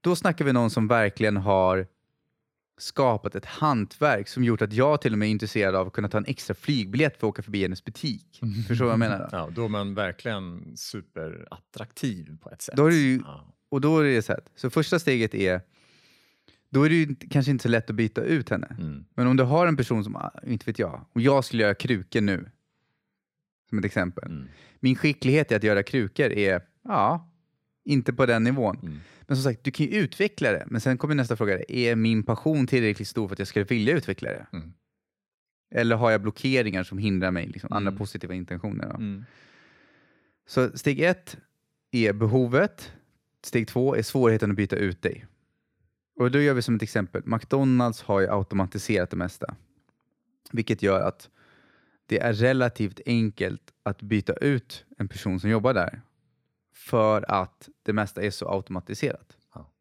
Då 0.00 0.16
snackar 0.16 0.44
vi 0.44 0.52
någon 0.52 0.70
som 0.70 0.88
verkligen 0.88 1.36
har 1.36 1.86
skapat 2.78 3.34
ett 3.34 3.46
hantverk 3.46 4.28
som 4.28 4.44
gjort 4.44 4.62
att 4.62 4.72
jag 4.72 5.00
till 5.00 5.12
och 5.12 5.18
med 5.18 5.26
är 5.26 5.30
intresserad 5.30 5.74
av 5.74 5.86
att 5.86 5.92
kunna 5.92 6.08
ta 6.08 6.18
en 6.18 6.24
extra 6.26 6.54
flygbiljett 6.54 7.12
för 7.20 7.26
att 7.26 7.30
åka 7.30 7.42
förbi 7.42 7.62
hennes 7.62 7.84
butik. 7.84 8.40
Förstår 8.68 8.74
du 8.74 8.84
vad 8.84 8.92
jag 8.92 8.98
menar? 8.98 9.18
Då? 9.18 9.28
Ja, 9.32 9.48
då 9.54 9.64
är 9.64 9.68
man 9.68 9.94
verkligen 9.94 10.72
superattraktiv 10.76 12.36
på 12.42 12.50
ett 12.50 12.62
sätt. 12.62 12.76
Då 12.76 12.86
är 12.86 12.90
det 12.90 12.96
ju- 12.96 13.20
ja. 13.24 13.54
Och 13.68 13.80
då 13.80 13.98
är 13.98 14.04
det 14.04 14.22
så 14.22 14.32
här, 14.32 14.40
så 14.56 14.70
första 14.70 14.98
steget 14.98 15.34
är, 15.34 15.60
då 16.74 16.82
är 16.82 16.88
det 16.88 16.94
ju 16.94 17.14
kanske 17.30 17.50
inte 17.50 17.62
så 17.62 17.68
lätt 17.68 17.90
att 17.90 17.96
byta 17.96 18.22
ut 18.22 18.48
henne. 18.50 18.76
mm. 18.78 19.04
Men 19.14 19.26
om 19.26 19.36
du 19.36 19.42
har 19.44 19.66
en 19.66 19.76
person 19.76 20.04
som, 20.04 20.16
ah, 20.16 20.30
inte 20.46 20.66
vet 20.66 20.78
jag, 20.78 21.06
om 21.12 21.22
jag 21.22 21.44
skulle 21.44 21.62
göra 21.62 21.74
krukor 21.74 22.20
nu, 22.20 22.50
som 23.68 23.78
ett 23.78 23.84
exempel. 23.84 24.30
Mm. 24.30 24.48
Min 24.80 24.96
skicklighet 24.96 25.52
i 25.52 25.54
att 25.54 25.62
göra 25.62 25.82
krukor 25.82 26.32
är, 26.32 26.62
ja, 26.84 27.30
inte 27.84 28.12
på 28.12 28.26
den 28.26 28.44
nivån. 28.44 28.78
Mm. 28.82 29.00
Men 29.26 29.36
som 29.36 29.44
sagt, 29.52 29.64
du 29.64 29.70
kan 29.70 29.86
ju 29.86 29.92
utveckla 29.92 30.52
det. 30.52 30.64
Men 30.66 30.80
sen 30.80 30.98
kommer 30.98 31.14
nästa 31.14 31.36
fråga, 31.36 31.62
är 31.68 31.96
min 31.96 32.22
passion 32.22 32.66
tillräckligt 32.66 33.08
stor 33.08 33.28
för 33.28 33.34
att 33.34 33.38
jag 33.38 33.48
skulle 33.48 33.64
vilja 33.64 33.96
utveckla 33.96 34.28
det? 34.28 34.46
Mm. 34.52 34.72
Eller 35.74 35.96
har 35.96 36.10
jag 36.10 36.22
blockeringar 36.22 36.82
som 36.82 36.98
hindrar 36.98 37.30
mig, 37.30 37.46
liksom, 37.46 37.72
andra 37.72 37.88
Mm. 37.90 37.98
positiva 37.98 38.34
intentioner? 38.34 38.94
Mm. 38.94 39.24
Så 40.46 40.78
steg 40.78 41.00
ett 41.00 41.36
är 41.90 42.12
behovet. 42.12 42.92
Steg 43.42 43.68
två 43.68 43.96
är 43.96 44.02
svårigheten 44.02 44.50
att 44.50 44.56
byta 44.56 44.76
ut 44.76 45.02
dig. 45.02 45.26
Och 46.16 46.30
då 46.30 46.40
gör 46.40 46.54
vi 46.54 46.62
som 46.62 46.76
ett 46.76 46.82
exempel. 46.82 47.22
McDonalds 47.24 48.02
har 48.02 48.20
ju 48.20 48.30
automatiserat 48.30 49.10
det 49.10 49.16
mesta. 49.16 49.54
Vilket 50.52 50.82
gör 50.82 51.00
att 51.00 51.30
det 52.06 52.18
är 52.20 52.32
relativt 52.32 53.00
enkelt 53.06 53.72
att 53.82 54.02
byta 54.02 54.32
ut 54.32 54.84
en 54.98 55.08
person 55.08 55.40
som 55.40 55.50
jobbar 55.50 55.74
där. 55.74 56.02
För 56.74 57.30
att 57.30 57.68
det 57.82 57.92
mesta 57.92 58.22
är 58.22 58.30
så 58.30 58.48
automatiserat. 58.48 59.36
Ja. 59.54 59.72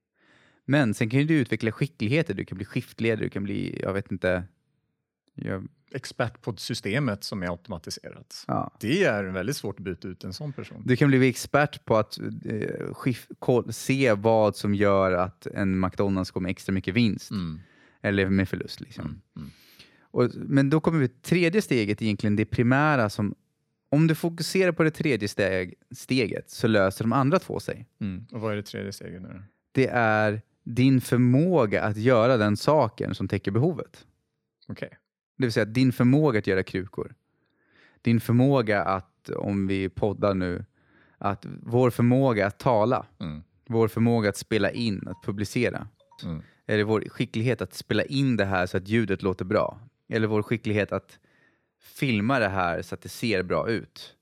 Men 0.66 0.94
sen 0.94 1.10
kan 1.10 1.20
ju 1.20 1.26
du 1.26 1.36
utveckla 1.40 1.72
skickligheter. 1.72 2.34
Du 2.34 2.46
kan 2.46 2.58
bli 2.58 2.66
skiftledare, 2.66 3.24
du 3.24 3.30
kan 3.30 3.44
bli, 3.44 3.80
jag 3.82 3.94
vet 3.94 4.12
inte. 4.12 4.44
Jag, 5.36 5.68
Expert 5.96 6.42
på 6.42 6.56
systemet 6.56 7.24
som 7.24 7.44
är 7.44 7.48
automatiserat. 7.48 8.44
ja. 8.48 8.72
Det 8.80 9.04
är 9.04 9.24
väldigt 9.24 9.56
svårt 9.58 9.80
att 9.80 9.84
byta 9.86 10.08
ut 10.08 10.24
en 10.24 10.34
sån 10.34 10.54
person. 10.54 10.84
Du 10.86 10.96
kan 10.96 11.08
bli 11.10 11.30
expert 11.30 11.86
på 11.86 11.98
att 11.98 12.20
eh, 12.20 12.26
skif- 12.94 13.28
koll, 13.40 13.74
se 13.74 14.14
vad 14.14 14.56
som 14.56 14.76
gör 14.76 15.12
att 15.12 15.46
en 15.48 15.80
McDonalds 15.80 16.32
går 16.32 16.42
med 16.42 16.50
extra 16.50 16.74
mycket 16.74 16.94
vinst 16.94 17.32
Mm. 17.32 17.60
eller 18.02 18.30
med 18.30 18.50
förlust. 18.50 18.82
Liksom. 18.82 19.06
Mm. 19.06 19.22
Mm. 19.38 19.50
Och, 20.02 20.30
men 20.36 20.70
då 20.70 20.80
kommer 20.80 21.00
vi 21.00 21.08
till 21.08 21.22
tredje 21.22 21.62
steget, 21.62 22.02
egentligen 22.02 22.36
det 22.36 22.46
primära 22.46 23.10
som 23.10 23.36
om 23.90 24.08
du 24.08 24.16
fokuserar 24.16 24.72
på 24.72 24.84
det 24.84 24.92
tredje 24.92 25.28
steg, 25.28 25.74
steget 25.96 26.50
så 26.50 26.68
löser 26.68 27.04
de 27.04 27.14
andra 27.14 27.40
två 27.40 27.60
sig. 27.60 27.88
Mm. 28.02 28.26
Och 28.32 28.42
vad 28.42 28.52
är 28.52 28.56
det 28.56 28.64
tredje 28.64 28.92
steget 28.94 29.22
nu? 29.22 29.44
Det 29.72 29.88
är 29.94 30.42
din 30.64 31.02
förmåga 31.02 31.84
att 31.84 31.98
göra 31.98 32.38
den 32.38 32.58
saken 32.58 33.16
som 33.16 33.28
täcker 33.28 33.52
behovet. 33.52 34.06
Okej. 34.68 34.90
Det 35.38 35.46
vill 35.46 35.52
säga 35.54 35.66
din 35.66 35.92
förmåga 35.94 36.40
att 36.40 36.48
göra 36.48 36.64
krukor. 36.64 37.14
Din 38.02 38.20
förmåga 38.20 38.84
att, 38.84 39.30
om 39.30 39.68
vi 39.68 39.90
poddar 39.90 40.34
nu, 40.34 40.66
att 41.18 41.46
vår 41.62 41.90
förmåga 41.90 42.48
att 42.48 42.58
tala, 42.60 43.06
Mm. 43.20 43.44
vår 43.68 43.88
förmåga 43.88 44.30
att 44.30 44.38
spela 44.38 44.72
in, 44.72 45.08
att 45.08 45.24
publicera. 45.26 45.88
Mm. 46.24 46.42
Eller 46.68 46.84
vår 46.84 47.02
skicklighet 47.10 47.62
att 47.62 47.74
spela 47.74 48.04
in 48.04 48.38
det 48.38 48.46
här 48.46 48.66
så 48.66 48.78
att 48.78 48.88
ljudet 48.88 49.22
låter 49.24 49.46
bra. 49.46 49.80
Eller 50.10 50.28
vår 50.28 50.44
skicklighet 50.44 50.92
att 50.92 51.20
filma 51.82 52.40
det 52.40 52.48
här 52.48 52.82
så 52.82 52.96
att 52.96 53.02
det 53.02 53.10
ser 53.10 53.44
bra 53.44 53.70
ut. 53.70 54.16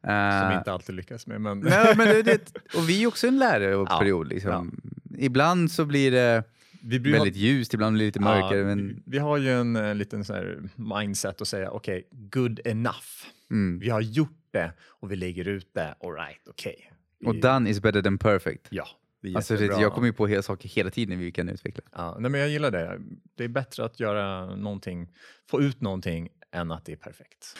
Som 0.00 0.10
Eh, 0.10 0.56
inte 0.58 0.72
alltid 0.72 0.94
lyckas 0.94 1.26
med. 1.26 1.40
Men... 1.40 1.58
nej, 1.58 1.94
men 1.96 2.06
det, 2.06 2.22
det, 2.22 2.52
och 2.76 2.88
vi 2.88 3.02
är 3.02 3.06
också 3.06 3.26
en 3.26 3.38
lärarperiod. 3.38 4.26
Ja, 4.30 4.34
Liksom. 4.34 4.80
Ibland 5.18 5.70
så 5.70 5.84
blir 5.84 6.10
det 6.10 6.44
vi 6.82 6.98
väldigt 6.98 7.36
ljust, 7.36 7.74
ibland 7.74 7.94
blir 7.96 8.04
det 8.04 8.06
lite 8.08 8.20
mörkare. 8.20 8.58
Ja, 8.58 8.64
men, 8.64 8.88
vi, 8.88 9.02
vi 9.06 9.18
har 9.18 9.36
ju 9.36 9.50
en 9.52 9.76
eh, 9.76 9.94
liten 9.94 10.24
så 10.24 10.54
mindset 10.76 11.40
att 11.40 11.48
säga 11.48 11.70
okej, 11.70 12.08
good 12.10 12.60
enough. 12.64 13.06
mm. 13.50 13.78
Vi 13.78 13.88
har 13.90 14.00
gjort 14.00 14.38
det 14.50 14.72
och 14.82 15.12
vi 15.12 15.16
lägger 15.16 15.48
ut 15.48 15.70
det, 15.74 15.94
alright, 16.00 16.48
okej. 16.48 16.92
Vi- 17.18 17.26
Och 17.26 17.36
done 17.40 17.70
is 17.70 17.80
better 17.80 18.02
than 18.02 18.18
perfect. 18.18 18.66
Ja, 18.70 18.86
det 19.22 19.36
Alltså, 19.36 19.56
det, 19.56 19.64
jag 19.66 19.92
kommer 19.92 20.06
ju 20.06 20.12
på 20.12 20.26
hela 20.26 20.42
saker 20.42 20.68
hela 20.68 20.90
tiden 20.90 21.18
vi 21.18 21.32
kan 21.32 21.48
utveckla. 21.48 21.82
Ja, 21.92 22.16
nej, 22.20 22.30
men 22.30 22.40
jag 22.40 22.48
gillar 22.50 22.70
det. 22.70 23.00
Det 23.34 23.44
är 23.44 23.48
bättre 23.48 23.84
att 23.84 24.00
göra 24.00 24.56
någonting, 24.56 25.08
få 25.50 25.62
ut 25.62 25.80
någonting 25.80 26.28
än 26.52 26.72
att 26.72 26.84
det 26.84 26.92
är 26.92 26.96
perfekt. 26.96 27.56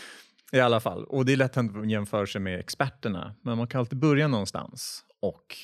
I 0.52 0.61
alla 0.61 0.80
fall, 0.80 1.04
och 1.04 1.24
det 1.26 1.32
är 1.32 1.37
lätt 1.37 1.56
att 1.56 1.90
jämföra 1.90 2.26
sig 2.26 2.40
med 2.40 2.61
experterna, 2.61 3.35
men 3.42 3.58
man 3.58 3.66
kan 3.66 3.78
alltid 3.78 3.98
börja 3.98 4.28
någonstans 4.28 5.04
och 5.20 5.56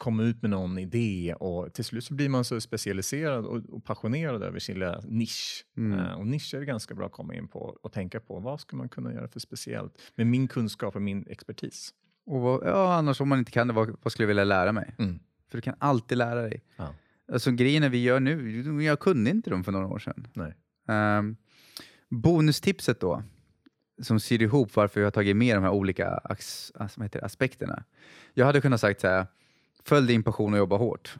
komma 0.00 0.22
ut 0.22 0.42
med 0.42 0.50
någon 0.50 0.78
idé 0.78 1.34
och 1.40 1.74
till 1.74 1.84
slut 1.84 2.04
så 2.04 2.14
blir 2.14 2.28
man 2.28 2.44
så 2.44 2.60
specialiserad 2.60 3.44
och, 3.46 3.56
och 3.68 3.84
passionerad 3.84 4.42
över 4.42 4.58
sin 4.58 4.74
lilla 4.74 5.00
nisch. 5.08 5.64
Mm. 5.76 5.98
Eh, 5.98 6.12
och 6.12 6.26
nischer 6.26 6.56
är 6.56 6.64
ganska 6.64 6.94
bra 6.94 7.06
att 7.06 7.12
komma 7.12 7.34
in 7.34 7.48
på 7.48 7.78
och 7.82 7.92
tänka 7.92 8.20
på. 8.20 8.40
Vad 8.40 8.60
ska 8.60 8.76
man 8.76 8.88
kunna 8.88 9.12
göra 9.12 9.28
för 9.28 9.40
speciellt 9.40 9.92
med 10.14 10.26
min 10.26 10.48
kunskap 10.48 10.96
och 10.96 11.02
min 11.02 11.26
expertis? 11.28 11.94
Och 12.26 12.40
vad, 12.40 12.66
ja, 12.66 12.94
annars 12.94 13.20
om 13.20 13.28
man 13.28 13.38
inte 13.38 13.52
kan 13.52 13.68
det, 13.68 13.74
vad, 13.74 13.96
vad 14.02 14.12
skulle 14.12 14.24
jag 14.24 14.28
vilja 14.28 14.44
lära 14.44 14.72
mig? 14.72 14.94
Mm. 14.98 15.18
För 15.50 15.58
du 15.58 15.62
kan 15.62 15.74
alltid 15.78 16.18
lära 16.18 16.42
dig. 16.42 16.64
Ja. 16.76 16.94
Alltså 17.32 17.50
grejerna 17.50 17.88
vi 17.88 18.02
gör 18.02 18.20
nu, 18.20 18.82
jag 18.82 19.00
kunde 19.00 19.30
inte 19.30 19.50
dem 19.50 19.64
för 19.64 19.72
några 19.72 19.86
år 19.86 19.98
sedan. 19.98 20.26
Nej. 20.32 20.54
Um, 21.18 21.36
bonustipset 22.08 23.00
då, 23.00 23.22
som 24.02 24.20
syr 24.20 24.42
ihop 24.42 24.76
varför 24.76 25.00
jag 25.00 25.06
har 25.06 25.10
tagit 25.10 25.36
med 25.36 25.56
de 25.56 25.64
här 25.64 25.70
olika 25.70 26.08
as- 26.08 26.72
det, 27.12 27.22
aspekterna. 27.22 27.84
Jag 28.34 28.46
hade 28.46 28.60
kunnat 28.60 28.80
sagt 28.80 29.00
så 29.00 29.06
här, 29.06 29.26
följ 29.84 30.06
din 30.06 30.22
passion 30.22 30.52
och 30.52 30.58
jobba 30.58 30.76
hårt. 30.76 31.16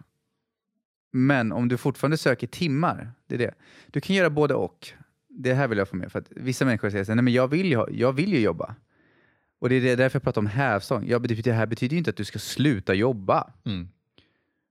Men 1.13 1.53
om 1.53 1.69
du 1.69 1.77
fortfarande 1.77 2.17
söker 2.17 2.47
timmar, 2.47 3.11
det 3.27 3.35
är 3.35 3.39
det. 3.39 3.55
Du 3.87 4.01
kan 4.01 4.17
göra 4.17 4.31
både 4.31 4.55
och. 4.55 4.89
Det 5.29 5.55
här 5.55 5.69
vill 5.69 5.79
jag 5.79 5.89
få 5.89 5.97
med. 5.97 6.13
För 6.13 6.19
att 6.19 6.27
vissa 6.31 6.65
människor 6.65 6.91
säger 6.91 7.05
så 7.05 7.11
här, 7.13 7.17
nej 7.17 7.23
men 7.23 7.33
jag 7.33 7.49
vill 7.49 7.67
ju, 7.73 7.85
jag 7.91 8.13
vill 8.13 8.33
ju 8.33 8.41
jobba. 8.41 8.75
Och 9.59 9.69
det 9.69 9.75
är 9.75 9.97
därför 9.97 10.17
jag 10.17 10.23
pratar 10.23 10.41
om 10.41 10.47
hävstång. 10.47 11.05
Ja, 11.09 11.19
det 11.19 11.35
det 11.35 11.53
här 11.53 11.67
betyder 11.67 11.93
ju 11.95 11.99
inte 11.99 12.11
att 12.11 12.17
du 12.17 12.25
ska 12.25 12.39
sluta 12.39 12.95
jobba. 12.95 13.53
Mm. 13.65 13.89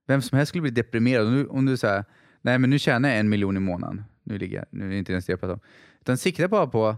Vem 0.06 0.22
som 0.22 0.36
helst 0.36 0.48
skulle 0.48 0.62
bli 0.62 0.70
deprimerad 0.70 1.26
om 1.26 1.34
du, 1.34 1.46
om 1.46 1.66
du 1.66 1.76
säger 1.76 2.04
nej 2.40 2.58
men 2.58 2.70
nu 2.70 2.78
tjänar 2.78 3.08
jag 3.08 3.18
en 3.18 3.28
miljon 3.28 3.56
i 3.56 3.60
månaden. 3.60 4.04
Nu, 4.22 4.38
ligger, 4.38 4.56
jag- 4.56 4.66
nu 4.70 4.84
är 4.86 4.88
det 4.90 4.96
inte 4.98 5.12
ens 5.12 5.26
det 5.26 5.32
jag 5.32 5.40
pratar 5.40 5.54
om. 5.54 5.60
Utan 6.00 6.18
sikta 6.18 6.48
bara 6.48 6.66
på, 6.66 6.96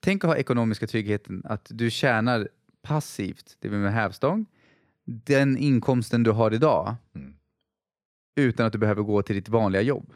tänk 0.00 0.24
att 0.24 0.28
ha 0.30 0.36
ekonomiska 0.36 0.86
tryggheten, 0.86 1.42
att 1.44 1.66
du 1.74 1.90
tjänar 1.90 2.48
passivt, 2.82 3.56
det 3.60 3.68
vill 3.68 3.78
med 3.78 3.92
hävstång, 3.92 4.46
den 5.08 5.56
inkomsten 5.56 6.22
du 6.22 6.30
har 6.30 6.54
idag, 6.54 6.94
Mm. 7.14 7.34
utan 8.36 8.66
att 8.66 8.72
du 8.72 8.78
behöver 8.78 9.02
gå 9.02 9.22
till 9.22 9.36
ditt 9.36 9.48
vanliga 9.48 9.82
jobb. 9.82 10.12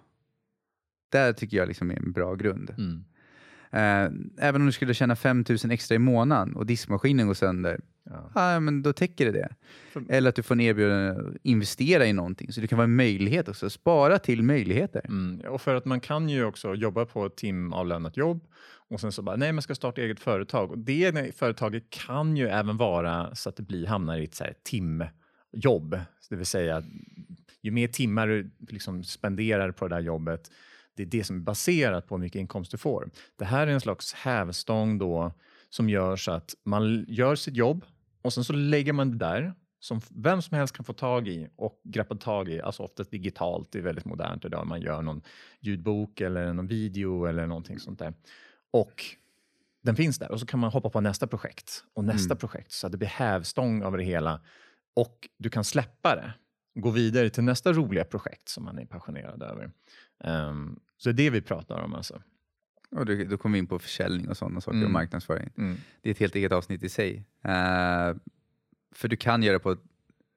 Där 1.12 1.32
tycker 1.32 1.56
jag 1.56 1.68
liksom 1.68 1.90
är 1.90 1.96
en 1.96 2.12
bra 2.12 2.34
grund. 2.34 2.70
Mm. 2.78 3.04
Eh, 3.70 4.12
även 4.48 4.60
om 4.60 4.66
du 4.66 4.72
skulle 4.72 4.94
tjäna 4.94 5.16
5 5.16 5.44
000 5.48 5.58
extra 5.72 5.94
i 5.94 5.98
månaden 5.98 6.56
och 6.56 6.66
diskmaskinen 6.66 7.26
går 7.26 7.34
sönder, 7.34 7.80
Ja. 8.04 8.30
ja, 8.34 8.60
men 8.60 8.82
då 8.82 8.92
täcker 8.92 9.24
det 9.26 9.32
det. 9.32 9.54
För- 9.92 10.04
Eller 10.08 10.28
att 10.28 10.34
du 10.36 10.42
får 10.42 10.54
en 10.54 10.60
erbjudande 10.60 11.10
att 11.10 11.36
investera 11.42 12.06
i 12.06 12.12
någonting, 12.12 12.52
så 12.52 12.60
det 12.60 12.66
kan 12.66 12.76
vara 12.78 12.84
en 12.84 12.96
möjlighet 12.96 13.48
också. 13.48 13.70
Spara 13.70 14.18
till 14.18 14.42
möjligheter. 14.42 15.02
Mm. 15.08 15.40
Och 15.52 15.60
för 15.60 15.74
att 15.74 15.84
man 15.84 16.00
kan 16.00 16.28
ju 16.28 16.44
också 16.44 16.74
jobba 16.74 17.04
på 17.04 17.26
ett 17.26 17.36
timavlönat 17.36 18.16
jobb 18.16 18.44
och 18.92 19.00
sen 19.00 19.12
så 19.12 19.22
bara, 19.22 19.36
nej 19.36 19.52
man 19.52 19.62
ska 19.62 19.74
starta 19.74 20.00
eget 20.00 20.20
företag. 20.20 20.70
Och 20.70 20.78
det 20.78 21.36
företaget 21.36 21.90
kan 21.90 22.36
ju 22.36 22.48
även 22.48 22.76
vara 22.76 23.34
så 23.34 23.48
att 23.48 23.56
det 23.56 23.62
blir, 23.62 23.86
hamnar 23.86 24.18
i 24.18 24.24
ett 24.24 24.34
så 24.34 24.44
här 24.44 24.54
timjobb. 24.62 26.00
Det 26.30 26.36
vill 26.36 26.46
säga, 26.46 26.82
ju 27.62 27.70
mer 27.70 27.88
timmar 27.88 28.26
du 28.26 28.50
liksom 28.68 29.04
spenderar 29.04 29.72
på 29.72 29.88
det 29.88 29.94
där 29.94 30.02
jobbet, 30.02 30.50
det 30.96 31.02
är 31.02 31.06
det 31.06 31.24
som 31.24 31.36
är 31.36 31.40
baserat 31.40 32.06
på 32.06 32.14
hur 32.14 32.20
mycket 32.20 32.40
inkomst 32.40 32.70
du 32.70 32.78
får. 32.78 33.10
Det 33.36 33.44
här 33.44 33.66
är 33.66 33.70
en 33.70 33.80
slags 33.80 34.12
hävstång 34.12 34.98
då 34.98 35.32
som 35.70 35.88
gör 35.88 36.16
så 36.16 36.32
att 36.32 36.54
man 36.64 37.04
gör 37.08 37.34
sitt 37.34 37.56
jobb 37.56 37.84
och 38.22 38.32
sen 38.32 38.44
så 38.44 38.52
lägger 38.52 38.92
man 38.92 39.10
det 39.10 39.18
där 39.18 39.54
som 39.80 40.00
vem 40.10 40.42
som 40.42 40.56
helst 40.56 40.76
kan 40.76 40.84
få 40.84 40.92
tag 40.92 41.28
i 41.28 41.48
och 41.56 41.80
greppa 41.84 42.14
tag 42.14 42.48
i, 42.48 42.60
alltså 42.60 42.82
oftast 42.82 43.10
digitalt, 43.10 43.72
det 43.72 43.78
är 43.78 43.82
väldigt 43.82 44.04
modernt 44.04 44.44
idag, 44.44 44.66
man 44.66 44.80
gör 44.80 45.02
någon 45.02 45.22
ljudbok 45.60 46.20
eller 46.20 46.52
någon 46.52 46.66
video 46.66 47.24
eller 47.24 47.46
någonting 47.46 47.78
sånt 47.78 47.98
där. 47.98 48.14
Och 48.72 49.04
den 49.82 49.96
finns 49.96 50.18
där 50.18 50.30
och 50.32 50.40
så 50.40 50.46
kan 50.46 50.60
man 50.60 50.70
hoppa 50.70 50.90
på 50.90 51.00
nästa 51.00 51.26
projekt 51.26 51.84
och 51.94 52.04
nästa 52.04 52.32
Mm. 52.34 52.38
projekt 52.38 52.72
så 52.72 52.86
att 52.86 52.92
det 52.92 52.98
blir 52.98 53.08
hävstång 53.08 53.82
av 53.82 53.96
det 53.96 54.04
hela 54.04 54.40
och 54.94 55.28
du 55.38 55.50
kan 55.50 55.64
släppa 55.64 56.16
det 56.16 56.32
gå 56.80 56.90
vidare 56.90 57.30
till 57.30 57.44
nästa 57.44 57.72
roliga 57.72 58.04
projekt 58.04 58.48
som 58.48 58.64
man 58.64 58.78
är 58.78 58.84
passionerad 58.86 59.42
över. 59.42 59.70
Ehm, 60.24 60.80
så 60.96 61.08
det 61.08 61.22
är 61.22 61.24
det 61.24 61.30
vi 61.30 61.40
pratar 61.42 61.82
om 61.82 61.94
alltså. 61.94 62.22
Och 62.90 63.06
då, 63.06 63.24
då 63.24 63.36
kommer 63.36 63.52
vi 63.52 63.58
in 63.58 63.66
på 63.66 63.78
försäljning 63.78 64.28
och 64.28 64.36
sådana 64.36 64.60
saker 64.60 64.76
och 64.76 64.80
Mm. 64.82 64.92
marknadsföring. 64.92 65.50
Mm. 65.58 65.76
Det 66.02 66.08
är 66.08 66.12
ett 66.12 66.18
helt 66.18 66.34
eget 66.34 66.52
avsnitt 66.52 66.82
i 66.82 66.88
sig. 66.88 67.16
Eh, 67.44 68.14
för 68.94 69.08
du 69.08 69.16
kan 69.16 69.42
göra 69.42 69.52
det 69.52 69.58
på 69.62 69.70
ett, 69.72 69.82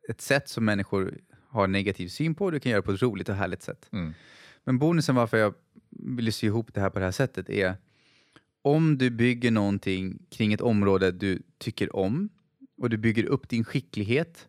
ett 0.09 0.21
sätt 0.21 0.49
som 0.49 0.65
människor 0.65 1.17
har 1.49 1.67
negativ 1.67 2.07
syn 2.07 2.35
på, 2.35 2.51
du 2.51 2.59
kan 2.59 2.69
göra 2.71 2.81
det 2.81 2.85
på 2.85 2.91
ett 2.91 3.01
roligt 3.01 3.29
och 3.29 3.35
härligt 3.35 3.61
sätt. 3.63 3.89
Mm. 3.91 4.13
Men 4.63 4.79
bonusen 4.79 5.15
varför 5.15 5.37
jag 5.37 5.53
vill 5.89 6.33
sy 6.33 6.47
ihop 6.47 6.73
det 6.73 6.81
här 6.81 6.89
på 6.89 6.99
det 6.99 7.05
här 7.05 7.11
sättet 7.11 7.49
är 7.49 7.75
om 8.65 8.97
du 8.97 9.09
bygger 9.09 9.51
någonting 9.51 10.19
kring 10.29 10.53
ett 10.53 10.61
område 10.61 11.11
du 11.11 11.41
tycker 11.57 11.95
om 11.95 12.29
och 12.77 12.89
du 12.89 12.97
bygger 12.97 13.25
upp 13.25 13.49
din 13.49 13.63
skicklighet 13.63 14.47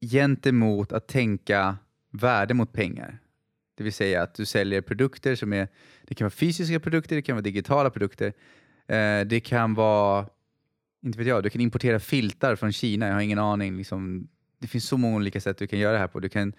gentemot 0.00 0.92
att 0.92 1.08
tänka 1.08 1.76
värde 2.10 2.54
mot 2.54 2.72
pengar. 2.72 3.18
Det 3.76 3.84
vill 3.84 3.92
säga 3.92 4.22
att 4.22 4.34
du 4.34 4.46
säljer 4.46 4.80
produkter 4.80 5.34
som 5.34 5.52
är, 5.52 5.68
det 6.06 6.14
kan 6.14 6.24
vara 6.24 6.30
fysiska 6.30 6.80
produkter, 6.80 7.16
det 7.16 7.22
kan 7.22 7.36
vara 7.36 7.42
digitala 7.42 7.90
produkter, 7.90 8.32
eh, 8.86 9.20
det 9.26 9.40
kan 9.44 9.74
vara, 9.74 10.26
inte 11.02 11.18
vet 11.18 11.28
jag, 11.28 11.42
du 11.42 11.50
kan 11.50 11.60
importera 11.60 12.00
filtar 12.00 12.56
från 12.56 12.72
Kina, 12.72 13.06
jag 13.06 13.14
har 13.14 13.20
ingen 13.20 13.38
aning. 13.38 13.76
Liksom, 13.76 14.28
det 14.58 14.66
finns 14.66 14.84
så 14.84 14.96
många 14.96 15.16
olika 15.16 15.40
sätt 15.40 15.58
du 15.58 15.66
kan 15.66 15.78
göra 15.78 15.92
det 15.92 15.98
här 15.98 16.08
på. 16.08 16.20
Du 16.20 16.28
kan 16.28 16.52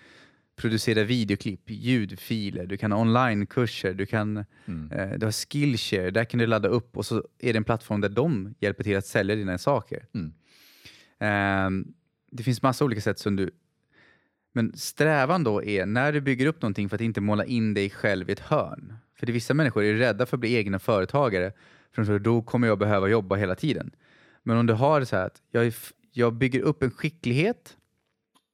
producera 0.55 1.03
videoklipp, 1.03 1.61
ljudfiler, 1.65 2.65
du 2.65 2.77
kan 2.77 2.91
ha 2.91 3.01
onlinekurser, 3.01 3.93
du 3.93 4.05
kan 4.05 4.45
Mm. 4.65 4.91
eh, 4.91 5.17
du 5.19 5.25
har 5.25 5.31
Skillshare, 5.31 6.11
där 6.11 6.25
kan 6.25 6.37
du 6.37 6.47
ladda 6.47 6.69
upp 6.69 6.97
och 6.97 7.05
så 7.05 7.27
är 7.39 7.53
det 7.53 7.57
en 7.57 7.63
plattform 7.63 8.01
där 8.01 8.09
de 8.09 8.55
hjälper 8.59 8.83
till 8.83 8.97
att 8.97 9.05
sälja 9.05 9.35
dina 9.35 9.57
saker. 9.57 10.05
Mm. 10.13 10.33
Ehm, 11.19 11.93
det 12.31 12.43
finns 12.43 12.61
massa 12.61 12.85
olika 12.85 13.01
sätt 13.01 13.19
som 13.19 13.35
du... 13.35 13.51
Men 14.53 14.73
strävan 14.77 15.43
då 15.43 15.63
är, 15.63 15.85
när 15.85 16.13
du 16.13 16.21
bygger 16.21 16.45
upp 16.45 16.61
någonting 16.61 16.89
för 16.89 16.95
att 16.95 17.01
inte 17.01 17.21
måla 17.21 17.45
in 17.45 17.73
dig 17.73 17.89
själv 17.89 18.29
i 18.29 18.33
ett 18.33 18.39
hörn. 18.39 18.93
För 19.15 19.25
det 19.25 19.31
vissa 19.31 19.53
människor 19.53 19.83
är 19.83 19.93
rädda 19.93 20.25
för 20.25 20.37
att 20.37 20.41
bli 20.41 20.55
egna 20.55 20.79
företagare, 20.79 21.51
för 21.91 22.01
de 22.01 22.05
tror 22.05 22.19
då 22.19 22.41
kommer 22.41 22.67
jag 22.67 22.79
behöva 22.79 23.07
jobba 23.07 23.35
hela 23.35 23.55
tiden. 23.55 23.91
Men 24.43 24.57
om 24.57 24.65
du 24.65 24.73
har 24.73 24.99
det 24.99 25.05
så 25.05 25.15
här 25.15 25.25
att 25.25 25.41
jag, 25.51 25.73
jag 26.11 26.33
bygger 26.33 26.61
upp 26.61 26.83
en 26.83 26.91
skicklighet 26.91 27.77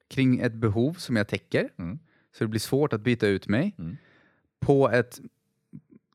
kring 0.08 0.39
ett 0.39 0.54
behov 0.54 0.93
som 0.93 1.15
jag 1.15 1.28
täcker, 1.28 1.70
Mm. 1.78 2.00
så 2.38 2.43
det 2.43 2.48
blir 2.48 2.60
svårt 2.60 2.93
att 2.93 3.02
byta 3.02 3.28
ut 3.28 3.48
mig, 3.48 3.76
Mm. 3.78 3.98
på 4.60 4.89
ett 4.91 5.20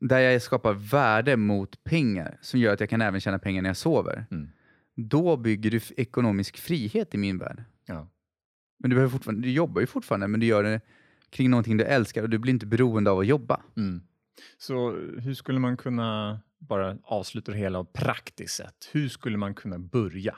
där 0.00 0.18
jag 0.20 0.42
skapar 0.42 0.72
värde 0.72 1.36
mot 1.36 1.84
pengar 1.84 2.38
som 2.40 2.60
gör 2.60 2.72
att 2.72 2.80
jag 2.80 2.90
kan 2.90 3.02
även 3.02 3.20
tjäna 3.20 3.38
pengar 3.38 3.62
när 3.62 3.68
jag 3.68 3.76
sover. 3.76 4.26
Mm. 4.30 4.48
Då 4.94 5.36
bygger 5.36 5.70
du 5.70 5.80
ekonomisk 5.96 6.56
frihet 6.56 7.14
i 7.14 7.18
min 7.18 7.38
värld. 7.38 7.64
Ja. 7.86 8.08
Men 8.78 8.90
du, 8.90 8.96
behöver 8.96 9.10
fortfarande, 9.12 9.42
du 9.42 9.52
jobbar 9.52 9.80
ju 9.80 9.86
fortfarande, 9.86 10.28
men 10.28 10.40
du 10.40 10.46
gör 10.46 10.62
det 10.62 10.80
kring 11.30 11.50
någonting 11.50 11.76
du 11.76 11.84
älskar 11.84 12.22
och 12.22 12.30
du 12.30 12.38
blir 12.38 12.52
inte 12.52 12.66
beroende 12.66 13.10
av 13.10 13.18
att 13.18 13.26
jobba. 13.26 13.60
Mm. 13.76 14.00
Så 14.58 14.90
hur 15.18 15.34
skulle 15.34 15.58
man 15.58 15.76
kunna, 15.76 16.40
bara 16.58 16.98
avsluta 17.04 17.52
det 17.52 17.58
hela 17.58 17.84
praktiskt 17.84 18.54
sett, 18.56 18.88
hur 18.92 19.08
skulle 19.08 19.36
man 19.38 19.54
kunna 19.54 19.78
börja 19.78 20.36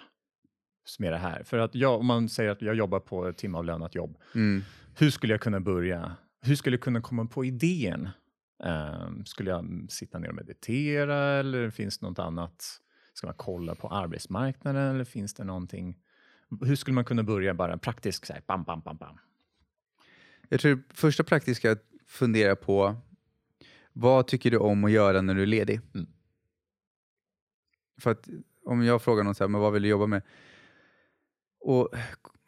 med 0.98 1.12
det 1.12 1.18
här? 1.18 1.42
För 1.44 1.58
att 1.58 1.74
jag, 1.74 1.98
om 2.00 2.06
man 2.06 2.28
säger 2.28 2.50
att 2.50 2.62
jag 2.62 2.74
jobbar 2.74 3.00
på 3.00 3.28
ett 3.28 3.36
timavlönat 3.36 3.94
jobb, 3.94 4.18
Mm. 4.34 4.62
hur 4.98 5.10
skulle 5.10 5.32
jag 5.32 5.40
kunna 5.40 5.60
börja? 5.60 6.16
Hur 6.42 6.56
skulle 6.56 6.74
jag 6.76 6.80
kunna 6.82 7.00
komma 7.00 7.26
på 7.26 7.44
idén? 7.44 8.08
Ehm, 8.64 9.24
skulle 9.24 9.50
jag 9.50 9.86
sitta 9.88 10.18
ner 10.18 10.28
och 10.28 10.34
meditera 10.34 11.16
eller 11.16 11.70
finns 11.70 11.98
det 11.98 12.06
något 12.06 12.18
annat? 12.18 12.80
Ska 13.14 13.26
man 13.26 13.34
kolla 13.38 13.74
på 13.74 13.88
arbetsmarknaden 13.88 14.94
eller 14.94 15.04
finns 15.04 15.34
det 15.34 15.44
någonting? 15.44 15.98
Hur 16.64 16.76
skulle 16.76 16.94
man 16.94 17.04
kunna 17.04 17.22
börja 17.22 17.54
bara 17.54 17.78
praktiskt? 17.78 18.26
Så 18.26 18.32
här, 18.32 18.42
bam, 18.46 18.62
bam, 18.62 18.80
bam, 18.80 18.96
bam. 18.96 19.18
Jag 20.48 20.60
tror 20.60 20.82
första 20.94 21.24
praktiska 21.24 21.68
är 21.68 21.72
att 21.72 21.84
fundera 22.06 22.56
på 22.56 22.96
vad 23.92 24.26
tycker 24.26 24.50
du 24.50 24.56
om 24.58 24.84
att 24.84 24.90
göra 24.90 25.20
när 25.22 25.34
du 25.34 25.42
är 25.42 25.46
ledig? 25.46 25.80
Mm. 25.94 26.06
För 28.00 28.10
att 28.10 28.28
om 28.64 28.84
jag 28.84 29.02
frågar 29.02 29.24
någon 29.24 29.34
så 29.34 29.44
här, 29.44 29.48
men 29.48 29.60
vad 29.60 29.72
vill 29.72 29.82
du 29.82 29.88
jobba 29.88 30.06
med? 30.06 30.22
Och 31.64 31.88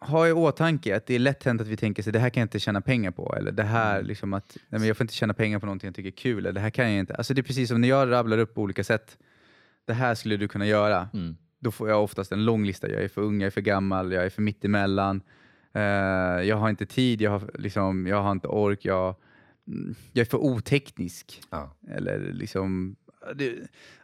ha 0.00 0.28
i 0.28 0.32
åtanke 0.32 0.96
att 0.96 1.06
det 1.06 1.14
är 1.14 1.18
lätt 1.18 1.44
hänt 1.44 1.60
att 1.60 1.66
vi 1.66 1.76
tänker 1.76 2.02
sig 2.02 2.12
det 2.12 2.18
här 2.18 2.30
kan 2.30 2.40
jag 2.40 2.44
inte 2.44 2.58
tjäna 2.60 2.80
pengar 2.80 3.10
på. 3.10 3.34
Eller 3.38 3.52
det 3.52 3.62
här 3.62 3.94
Mm. 3.94 4.06
liksom 4.06 4.34
att 4.34 4.56
nej, 4.68 4.78
men 4.80 4.88
jag 4.88 4.96
får 4.96 5.04
inte 5.04 5.14
tjäna 5.14 5.34
pengar 5.34 5.58
på 5.58 5.66
någonting 5.66 5.88
jag 5.88 5.94
tycker 5.94 6.08
är 6.08 6.16
kul. 6.16 6.38
Eller 6.38 6.52
det 6.52 6.60
här 6.60 6.70
kan 6.70 6.90
jag 6.90 6.98
inte. 7.00 7.14
Alltså 7.14 7.34
det 7.34 7.40
är 7.40 7.42
precis 7.42 7.68
som 7.68 7.80
när 7.80 7.88
jag 7.88 8.10
rabblar 8.10 8.38
upp 8.38 8.54
på 8.54 8.62
olika 8.62 8.84
sätt. 8.84 9.18
Det 9.84 9.94
här 9.94 10.14
skulle 10.14 10.36
du 10.36 10.48
kunna 10.48 10.66
göra. 10.66 11.08
Mm. 11.14 11.36
Då 11.60 11.70
får 11.70 11.88
jag 11.88 12.02
oftast 12.02 12.32
en 12.32 12.44
lång 12.44 12.64
lista. 12.66 12.88
Jag 12.90 13.02
är 13.02 13.08
för 13.08 13.22
ung, 13.22 13.40
jag 13.40 13.46
är 13.46 13.50
för 13.50 13.60
gammal, 13.60 14.12
jag 14.12 14.24
är 14.24 14.30
för 14.30 14.42
mittemellan. 14.42 15.20
Uh, 15.76 15.82
jag 16.42 16.56
har 16.56 16.70
inte 16.70 16.86
tid, 16.86 17.20
jag 17.20 17.30
har, 17.30 17.50
liksom, 17.58 18.06
jag 18.06 18.22
har 18.22 18.32
inte 18.32 18.48
ork, 18.48 18.84
jag, 18.84 19.14
mm, 19.68 19.94
jag 20.12 20.20
är 20.20 20.30
för 20.30 20.38
oteknisk. 20.38 21.40
Ja. 21.50 21.76
Eller 21.88 22.18
liksom, 22.32 22.96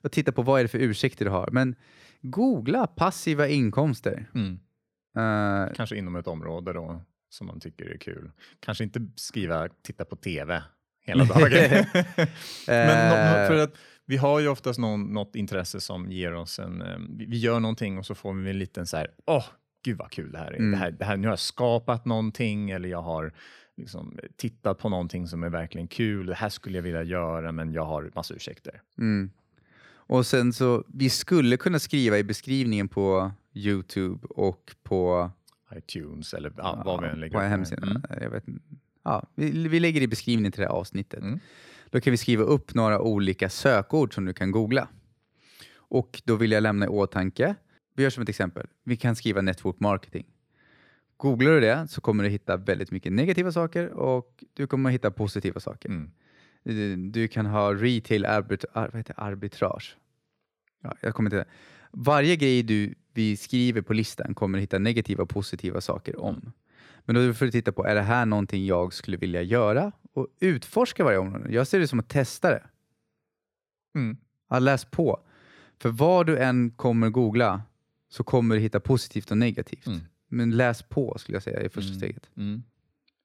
att 0.01 0.12
titta 0.12 0.33
på 0.33 0.42
vad 0.42 0.61
är 0.61 0.64
det 0.64 0.68
för 0.68 0.79
ursäkter 0.79 1.25
du 1.25 1.31
har. 1.31 1.48
Men 1.53 1.75
googla 2.20 2.87
passiva 2.87 3.48
inkomster. 3.48 4.27
Mm. 4.35 4.59
Eh, 5.16 5.72
Kanske 5.75 5.96
inom 5.96 6.16
ett 6.16 6.27
område 6.27 6.72
då 6.72 7.03
som 7.29 7.46
man 7.46 7.61
tycker 7.61 7.85
är 7.85 7.98
kul. 7.98 8.31
Kanske 8.61 8.85
inte 8.85 9.07
skriva 9.16 9.68
titta 9.83 10.05
på 10.05 10.16
TV 10.16 10.62
hela 11.05 11.25
dagen. 11.35 11.51
Men 12.66 13.09
nå- 13.09 13.40
nå- 13.40 13.46
för 13.46 13.57
att 13.59 13.75
vi 14.07 14.16
har 14.16 14.40
ju 14.40 14.48
oftast 14.48 14.79
någon, 14.79 15.05
något 15.12 15.37
intresse 15.37 15.81
som 15.81 16.12
ger 16.12 16.35
oss 16.35 16.59
en... 16.59 16.83
eh, 16.83 16.96
Vi 17.11 17.27
vi 17.27 17.38
gör 17.38 17.61
någonting 17.61 17.98
och 17.98 18.07
så 18.07 18.14
får 18.14 18.33
vi 18.35 18.51
en 18.51 18.59
liten 18.59 18.87
så 18.87 18.96
här, 18.96 19.11
åh, 19.27 19.44
gud 19.85 19.98
vad 19.98 20.11
kul 20.11 20.33
det 20.33 20.38
här 20.38 20.53
är. 20.53 20.57
Mm. 20.57 20.70
Det 20.70 20.77
här, 20.77 20.90
det 20.90 21.05
här 21.05 21.16
nu 21.16 21.27
har 21.27 21.33
jag 21.33 21.38
skapat 21.38 22.05
någonting 22.05 22.70
eller 22.70 22.88
jag 22.88 23.03
har 23.03 23.33
liksom 23.77 24.18
tittat 24.37 24.79
på 24.79 24.88
någonting 24.88 25.27
som 25.27 25.42
är 25.42 25.48
verkligen 25.48 25.88
kul. 25.88 26.27
Det 26.27 26.35
här 26.35 26.48
skulle 26.48 26.79
jag 26.79 26.83
vilja 26.83 27.03
göra 27.03 27.53
men 27.53 27.72
jag 27.72 27.85
har 27.85 28.11
massa 28.14 28.35
ursäkter. 28.35 28.81
Mm. 28.98 29.31
Och 29.85 30.27
sen 30.27 30.53
så, 30.53 30.85
vi 30.88 31.11
skulle 31.11 31.57
kunna 31.57 31.79
skriva 31.79 32.18
i 32.18 32.25
beskrivningen 32.25 32.88
på 32.88 33.33
Youtube 33.54 34.26
och 34.26 34.74
på, 34.82 35.30
iTunes 35.76 36.34
eller 36.34 36.52
ja, 36.56 36.82
vad 36.84 37.02
vi 37.02 37.08
än 37.08 37.20
lägger 37.20 37.38
på 37.38 37.40
hemsidan. 37.40 37.88
Mm. 37.90 38.02
Jag 38.22 38.30
vet, 38.30 38.44
ja, 39.02 39.26
vi, 39.34 39.68
vi 39.68 39.80
lägger 39.80 40.00
i 40.00 40.08
beskrivningen 40.08 40.52
till 40.52 40.60
det 40.60 40.66
här 40.66 40.74
avsnittet. 40.74 41.20
Mm. 41.20 41.40
Då 41.90 42.00
kan 42.00 42.10
vi 42.10 42.16
skriva 42.16 42.44
upp 42.44 42.74
några 42.74 43.00
olika 43.00 43.48
sökord 43.48 44.14
som 44.14 44.24
du 44.24 44.32
kan 44.32 44.50
googla. 44.50 44.88
Och 45.74 46.22
då 46.24 46.36
vill 46.36 46.52
jag 46.52 46.62
lämna 46.62 46.86
i 46.86 46.88
åtanke, 46.88 47.54
vi 47.94 48.02
gör 48.02 48.10
som 48.10 48.22
ett 48.22 48.28
exempel, 48.28 48.66
vi 48.84 48.96
kan 48.96 49.16
skriva 49.16 49.40
network 49.40 49.80
marketing. 49.80 50.26
Googlar 51.16 51.52
du 51.52 51.60
det 51.60 51.88
så 51.88 52.00
kommer 52.00 52.24
du 52.24 52.30
hitta 52.30 52.56
väldigt 52.56 52.90
mycket 52.90 53.12
negativa 53.12 53.52
saker 53.52 53.88
och 53.88 54.44
du 54.54 54.66
kommer 54.66 54.90
hitta 54.90 55.10
positiva 55.10 55.60
saker. 55.60 55.88
Mm. 55.88 56.10
Du, 56.62 56.96
du 56.96 57.28
kan 57.28 57.46
ha 57.46 57.74
retail 57.74 58.24
arbit, 58.24 58.64
ar, 58.72 58.88
vad 58.92 58.96
heter 58.96 59.14
arbitrage. 59.20 59.96
Ja, 60.82 60.96
jag 61.00 61.14
kommer 61.14 61.30
inte 61.30 61.44
Varje 61.90 62.36
grej 62.36 62.62
du, 62.62 62.94
vi 63.14 63.37
skriver 63.37 63.83
på 63.83 63.92
listan 63.92 64.35
kommer 64.35 64.59
hitta 64.59 64.79
negativa 64.79 65.22
och 65.22 65.29
positiva 65.29 65.81
saker 65.81 66.20
om. 66.20 66.53
Men 67.05 67.14
då 67.14 67.35
får 67.35 67.44
du 67.46 67.53
titta 67.53 67.72
på, 67.72 67.87
är 67.87 67.94
det 67.94 68.03
här 68.03 68.27
någonting 68.27 68.66
jag 68.66 68.92
skulle 68.92 69.16
vilja 69.16 69.42
göra? 69.42 69.92
Och 70.12 70.29
utforska 70.40 71.05
varje 71.05 71.18
område. 71.18 71.53
Jag 71.55 71.66
ser 71.66 71.81
det 71.81 71.88
som 71.88 72.01
att 72.01 72.09
testa 72.09 72.51
det. 72.51 72.62
Mm. 73.94 74.16
Ja, 74.51 74.59
läs 74.59 74.85
på. 74.85 75.20
För 75.79 75.88
vad 75.88 76.27
du 76.27 76.38
än 76.38 76.70
kommer 76.70 77.11
googla 77.11 77.62
så 78.09 78.25
kommer 78.25 78.55
du 78.55 78.61
hitta 78.61 78.81
positivt 78.81 79.31
och 79.31 79.38
negativt. 79.38 79.87
Mm. 79.87 80.01
Men 80.29 80.51
läs 80.57 80.83
på 80.83 81.18
skulle 81.18 81.37
jag 81.37 81.42
säga 81.42 81.62
i 81.62 81.68
första 81.68 81.88
Mm. 81.88 81.98
steget. 81.98 82.31
Mm. 82.37 82.62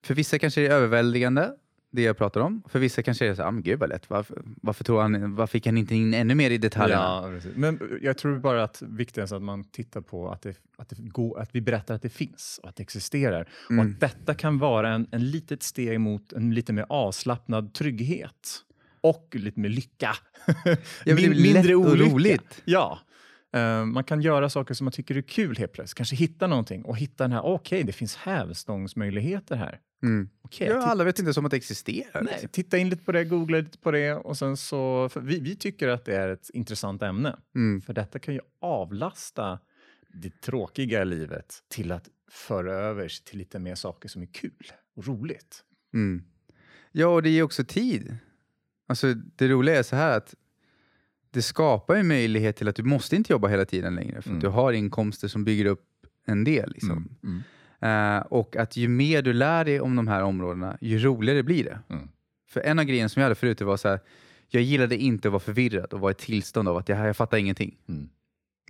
För 0.04 0.14
vissa 0.14 0.38
kanske 0.38 0.60
det 0.60 0.66
är 0.66 0.70
överväldigande, 0.70 1.52
det 1.90 2.02
jag 2.02 2.16
pratar 2.18 2.40
om. 2.40 2.62
För 2.68 2.78
vissa 2.78 3.02
kanske 3.02 3.26
är 3.26 3.34
så 3.34 3.42
här, 3.42 3.48
ah, 3.48 3.52
men 3.52 3.62
gud 3.62 3.78
vad 3.78 3.88
lätt. 3.88 4.10
Varför, 4.10 4.42
varför, 4.62 4.84
tror 4.84 5.00
han, 5.02 5.34
varför 5.34 5.50
fick 5.52 5.66
han 5.66 5.78
inte 5.78 5.94
in 5.94 6.14
ännu 6.14 6.34
mer 6.34 6.50
i 6.50 6.58
detaljerna? 6.58 7.02
Ja, 7.02 7.28
precis. 7.30 7.56
Men 7.56 7.98
jag 8.02 8.18
tror 8.18 8.38
bara 8.38 8.64
att 8.64 8.82
viktigast 8.82 9.32
är 9.32 9.36
att 9.36 9.42
man 9.42 9.64
tittar 9.64 10.00
på 10.00 10.30
att, 10.30 10.42
det, 10.42 10.56
att, 10.76 10.88
det 10.88 10.96
går, 10.98 11.40
att 11.40 11.48
vi 11.52 11.60
berättar 11.60 11.94
att 11.94 12.02
det 12.02 12.08
finns 12.08 12.60
och 12.62 12.68
att 12.68 12.76
det 12.76 12.82
existerar. 12.82 13.48
Och 13.66 13.70
Mm. 13.70 13.86
att 13.86 14.00
detta 14.00 14.34
kan 14.34 14.58
vara 14.58 14.90
en, 14.90 15.06
en 15.10 15.30
litet 15.30 15.62
steg 15.62 16.00
mot 16.00 16.32
en 16.32 16.54
lite 16.54 16.72
mer 16.72 16.86
avslappnad 16.88 17.74
trygghet. 17.74 18.64
Och 19.00 19.28
lite 19.38 19.60
mer 19.60 19.68
lycka. 19.68 20.16
Ja, 21.04 21.14
blir 21.14 21.34
lätt 21.54 21.76
och 21.76 21.98
roligt. 21.98 22.62
Ja. 22.64 22.98
Eh, 23.54 23.84
man 23.84 24.04
kan 24.04 24.20
göra 24.20 24.50
saker 24.50 24.74
som 24.74 24.84
man 24.84 24.92
tycker 24.92 25.16
är 25.16 25.22
kul 25.22 25.56
helt 25.56 25.72
plötsligt. 25.72 25.96
Kanske 25.96 26.16
hitta 26.16 26.46
någonting 26.46 26.84
och 26.84 26.96
hitta 26.98 27.24
den 27.24 27.32
här, 27.32 27.44
okej, 27.44 27.82
det 27.82 27.92
finns 27.92 28.16
hävstångsmöjligheter 28.16 29.56
här. 29.56 29.78
Mm. 30.02 30.28
Okej, 30.42 30.68
Ja, 30.68 30.82
alla 30.82 31.04
vet 31.04 31.18
inte 31.18 31.34
som 31.34 31.44
att 31.44 31.50
det 31.50 31.56
existerar. 31.56 32.22
Nej, 32.22 32.48
titta 32.52 32.78
in 32.78 32.88
lite 32.90 33.04
på 33.04 33.12
det, 33.12 33.24
googla 33.24 33.58
lite 33.58 33.78
på 33.78 33.90
det 33.90 34.14
och 34.14 34.36
sen 34.38 34.56
så, 34.56 35.10
vi, 35.16 35.40
vi 35.40 35.56
tycker 35.56 35.88
att 35.88 36.04
det 36.04 36.16
är 36.16 36.28
ett 36.28 36.50
intressant 36.54 37.02
ämne. 37.02 37.36
Mm. 37.54 37.80
För 37.80 37.92
detta 37.92 38.18
kan 38.18 38.34
ju 38.34 38.40
avlasta 38.60 39.58
det 40.08 40.40
tråkiga 40.40 41.02
i 41.02 41.04
livet 41.04 41.54
till 41.68 41.92
att 41.92 42.08
föra 42.30 42.72
över 42.74 43.08
sig 43.08 43.24
till 43.24 43.38
lite 43.38 43.58
mer 43.58 43.74
saker 43.74 44.08
som 44.08 44.22
är 44.22 44.26
kul 44.26 44.72
och 44.96 45.06
roligt. 45.06 45.64
Mm. 45.94 46.24
Ja, 46.92 47.06
och 47.06 47.22
det 47.22 47.30
ger 47.30 47.42
också 47.42 47.64
tid. 47.64 48.16
Alltså, 48.86 49.14
det 49.14 49.48
roliga 49.48 49.78
är 49.78 49.82
så 49.82 49.96
här 49.96 50.16
att 50.16 50.34
det 51.30 51.42
skapar 51.42 51.94
en 51.96 52.08
möjlighet 52.08 52.56
till 52.56 52.68
att 52.68 52.76
du 52.76 52.82
måste 52.82 53.16
inte 53.16 53.32
jobba 53.32 53.48
hela 53.48 53.64
tiden 53.64 53.94
längre. 53.94 54.22
För 54.22 54.28
Mm. 54.30 54.38
att 54.38 54.42
du 54.42 54.48
har 54.48 54.72
inkomster 54.72 55.28
som 55.28 55.44
bygger 55.44 55.64
upp 55.64 55.84
en 56.26 56.44
del. 56.44 56.70
Liksom. 56.72 57.18
Mm. 57.22 57.42
Eh, 57.80 58.18
och 58.18 58.56
att 58.56 58.76
ju 58.76 58.88
mer 58.88 59.22
du 59.22 59.32
lär 59.32 59.64
dig 59.64 59.80
om 59.80 59.96
de 59.96 60.08
här 60.08 60.22
områdena, 60.22 60.78
ju 60.80 60.98
roligare 60.98 61.42
blir 61.42 61.64
det. 61.64 61.78
Mm. 61.88 62.08
För 62.48 62.60
en 62.60 62.78
av 62.78 62.84
grejerna 62.84 63.08
som 63.08 63.20
jag 63.20 63.24
hade 63.24 63.34
förut 63.34 63.58
det 63.58 63.64
var 63.64 63.76
så 63.76 63.88
här, 63.88 64.00
jag 64.48 64.62
gillade 64.62 64.96
inte 64.96 65.28
att 65.28 65.32
vara 65.32 65.40
förvirrad 65.40 65.92
och 65.92 66.00
vara 66.00 66.10
i 66.10 66.14
tillstånd 66.14 66.68
av 66.68 66.76
att 66.76 66.88
jag, 66.88 67.08
jag 67.08 67.16
fattar 67.16 67.38
ingenting. 67.38 67.76
Mm. 67.88 68.08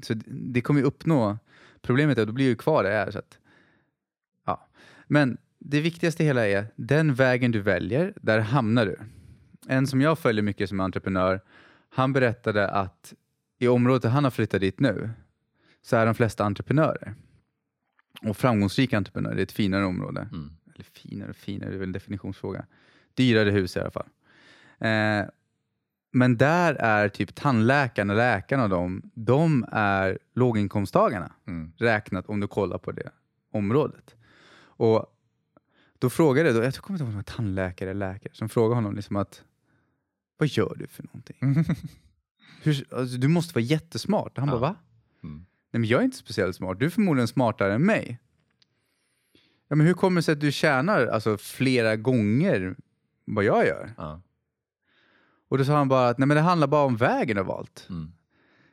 Så 0.03 0.15
det, 0.15 0.25
det 0.27 0.61
kommer 0.61 0.81
ju 0.81 0.87
uppnå, 0.87 1.39
problemet 1.83 2.19
är 2.19 2.23
att 2.23 2.29
då 2.29 2.35
blir 2.35 2.47
ju 2.47 2.57
kvar 2.57 2.85
jag 2.85 2.95
är. 2.95 3.11
Så 3.11 3.19
att, 3.19 3.39
ja. 4.47 4.69
Men 5.07 5.39
det 5.59 5.81
viktigaste 5.81 6.25
hela 6.25 6.49
är, 6.49 6.67
den 6.77 7.15
vägen 7.15 7.51
du 7.51 7.61
väljer, 7.61 8.13
där 8.17 8.39
hamnar 8.39 8.87
du. 8.87 8.99
En 9.69 9.87
som 9.87 10.01
jag 10.01 10.19
följer 10.19 10.43
mycket 10.43 10.69
som 10.69 10.81
entreprenör, 10.81 11.41
Han 11.91 12.13
berättade 12.13 12.69
att 12.69 13.15
i 13.59 13.69
området 13.69 14.03
där 14.03 14.09
han 14.09 14.25
har 14.25 14.31
flyttat 14.31 14.61
dit 14.61 14.81
nu 14.81 15.11
så 15.83 15.97
är 15.97 16.07
de 16.07 16.15
flesta 16.15 16.45
entreprenörer. 16.45 17.15
Och 18.23 18.37
framgångsrika 18.37 18.97
entreprenörer. 18.97 19.35
Det 19.35 19.41
är 19.41 19.43
ett 19.43 19.53
finare 19.53 19.85
område. 19.85 20.29
Mm. 20.33 20.51
Eller 20.75 20.85
finare 20.85 21.31
och 21.31 21.37
finare, 21.37 21.71
det 21.71 21.77
är 21.77 21.79
väl 21.79 21.89
en 21.89 21.93
definitionsfråga. 21.93 22.67
Dyrare 23.15 23.51
hus 23.51 23.77
i 23.77 23.81
alla 23.81 23.91
fall. 23.91 24.07
Eh, 24.79 25.27
men 26.13 26.37
där 26.37 26.75
är 26.75 27.09
typ 27.09 27.35
tandläkarna, 27.35 28.15
läkarna 28.15 28.63
och 28.63 28.69
de, 28.71 29.11
de 29.15 29.67
är 29.73 30.19
låginkomsttagarna 30.35 31.33
Mm. 31.47 31.73
räknat 31.77 32.27
om 32.27 32.41
du 32.41 32.47
kollar 32.49 32.79
på 32.79 32.93
det 32.93 33.11
området. 33.53 34.15
Och 34.61 35.07
då 35.99 36.11
frågade 36.11 36.53
då, 36.53 36.63
jag 36.65 36.75
kommer 36.75 36.95
inte 36.97 37.03
ihåg 37.05 37.09
om 37.09 37.13
det 37.13 37.17
var 37.17 37.37
tandläkare 37.37 37.91
eller 37.91 38.13
läkare, 38.13 38.35
som 38.35 38.49
frågade 38.49 38.75
honom 38.75 38.97
liksom 38.97 39.17
att 39.17 39.43
vad 40.37 40.49
gör 40.49 40.77
du 40.79 40.87
för 40.87 41.03
någonting? 41.03 41.37
Hur, 42.63 42.85
alltså, 42.95 43.17
du 43.19 43.29
måste 43.29 43.55
vara 43.55 43.65
jättesmart. 43.65 44.39
Han 44.39 44.49
Ja. 44.49 44.53
bara, 44.53 44.61
va? 44.61 44.75
Mm. 45.23 45.47
Nej, 45.71 45.81
men 45.81 45.85
jag 45.85 46.01
är 46.01 46.05
inte 46.05 46.17
speciellt 46.17 46.57
smart. 46.57 46.79
Du 46.79 46.87
är 46.87 46.91
förmodligen 46.91 47.29
smartare 47.29 47.75
än 47.75 47.87
mig. 47.87 48.19
Ja, 49.69 49.77
men 49.77 49.87
hur 49.87 49.95
kommer 49.95 50.19
det 50.19 50.23
sig 50.23 50.33
att 50.33 50.41
du 50.41 50.53
tjänar 50.53 51.07
alltså, 51.07 51.39
flera 51.39 51.97
gånger 51.97 52.77
vad 53.25 53.45
jag 53.45 53.67
gör? 53.67 53.93
Ja. 53.97 54.21
Och 55.49 55.59
då 55.59 55.65
sa 55.65 55.77
han 55.77 55.89
bara 55.89 56.09
att 56.09 56.19
nej, 56.19 56.27
men 56.29 56.37
det 56.37 56.41
handlar 56.41 56.67
bara 56.67 56.85
om 56.85 56.97
vägen 56.97 57.37
du 57.37 57.43
har 57.43 57.49
valt. 57.49 57.87
Mm. 57.91 58.13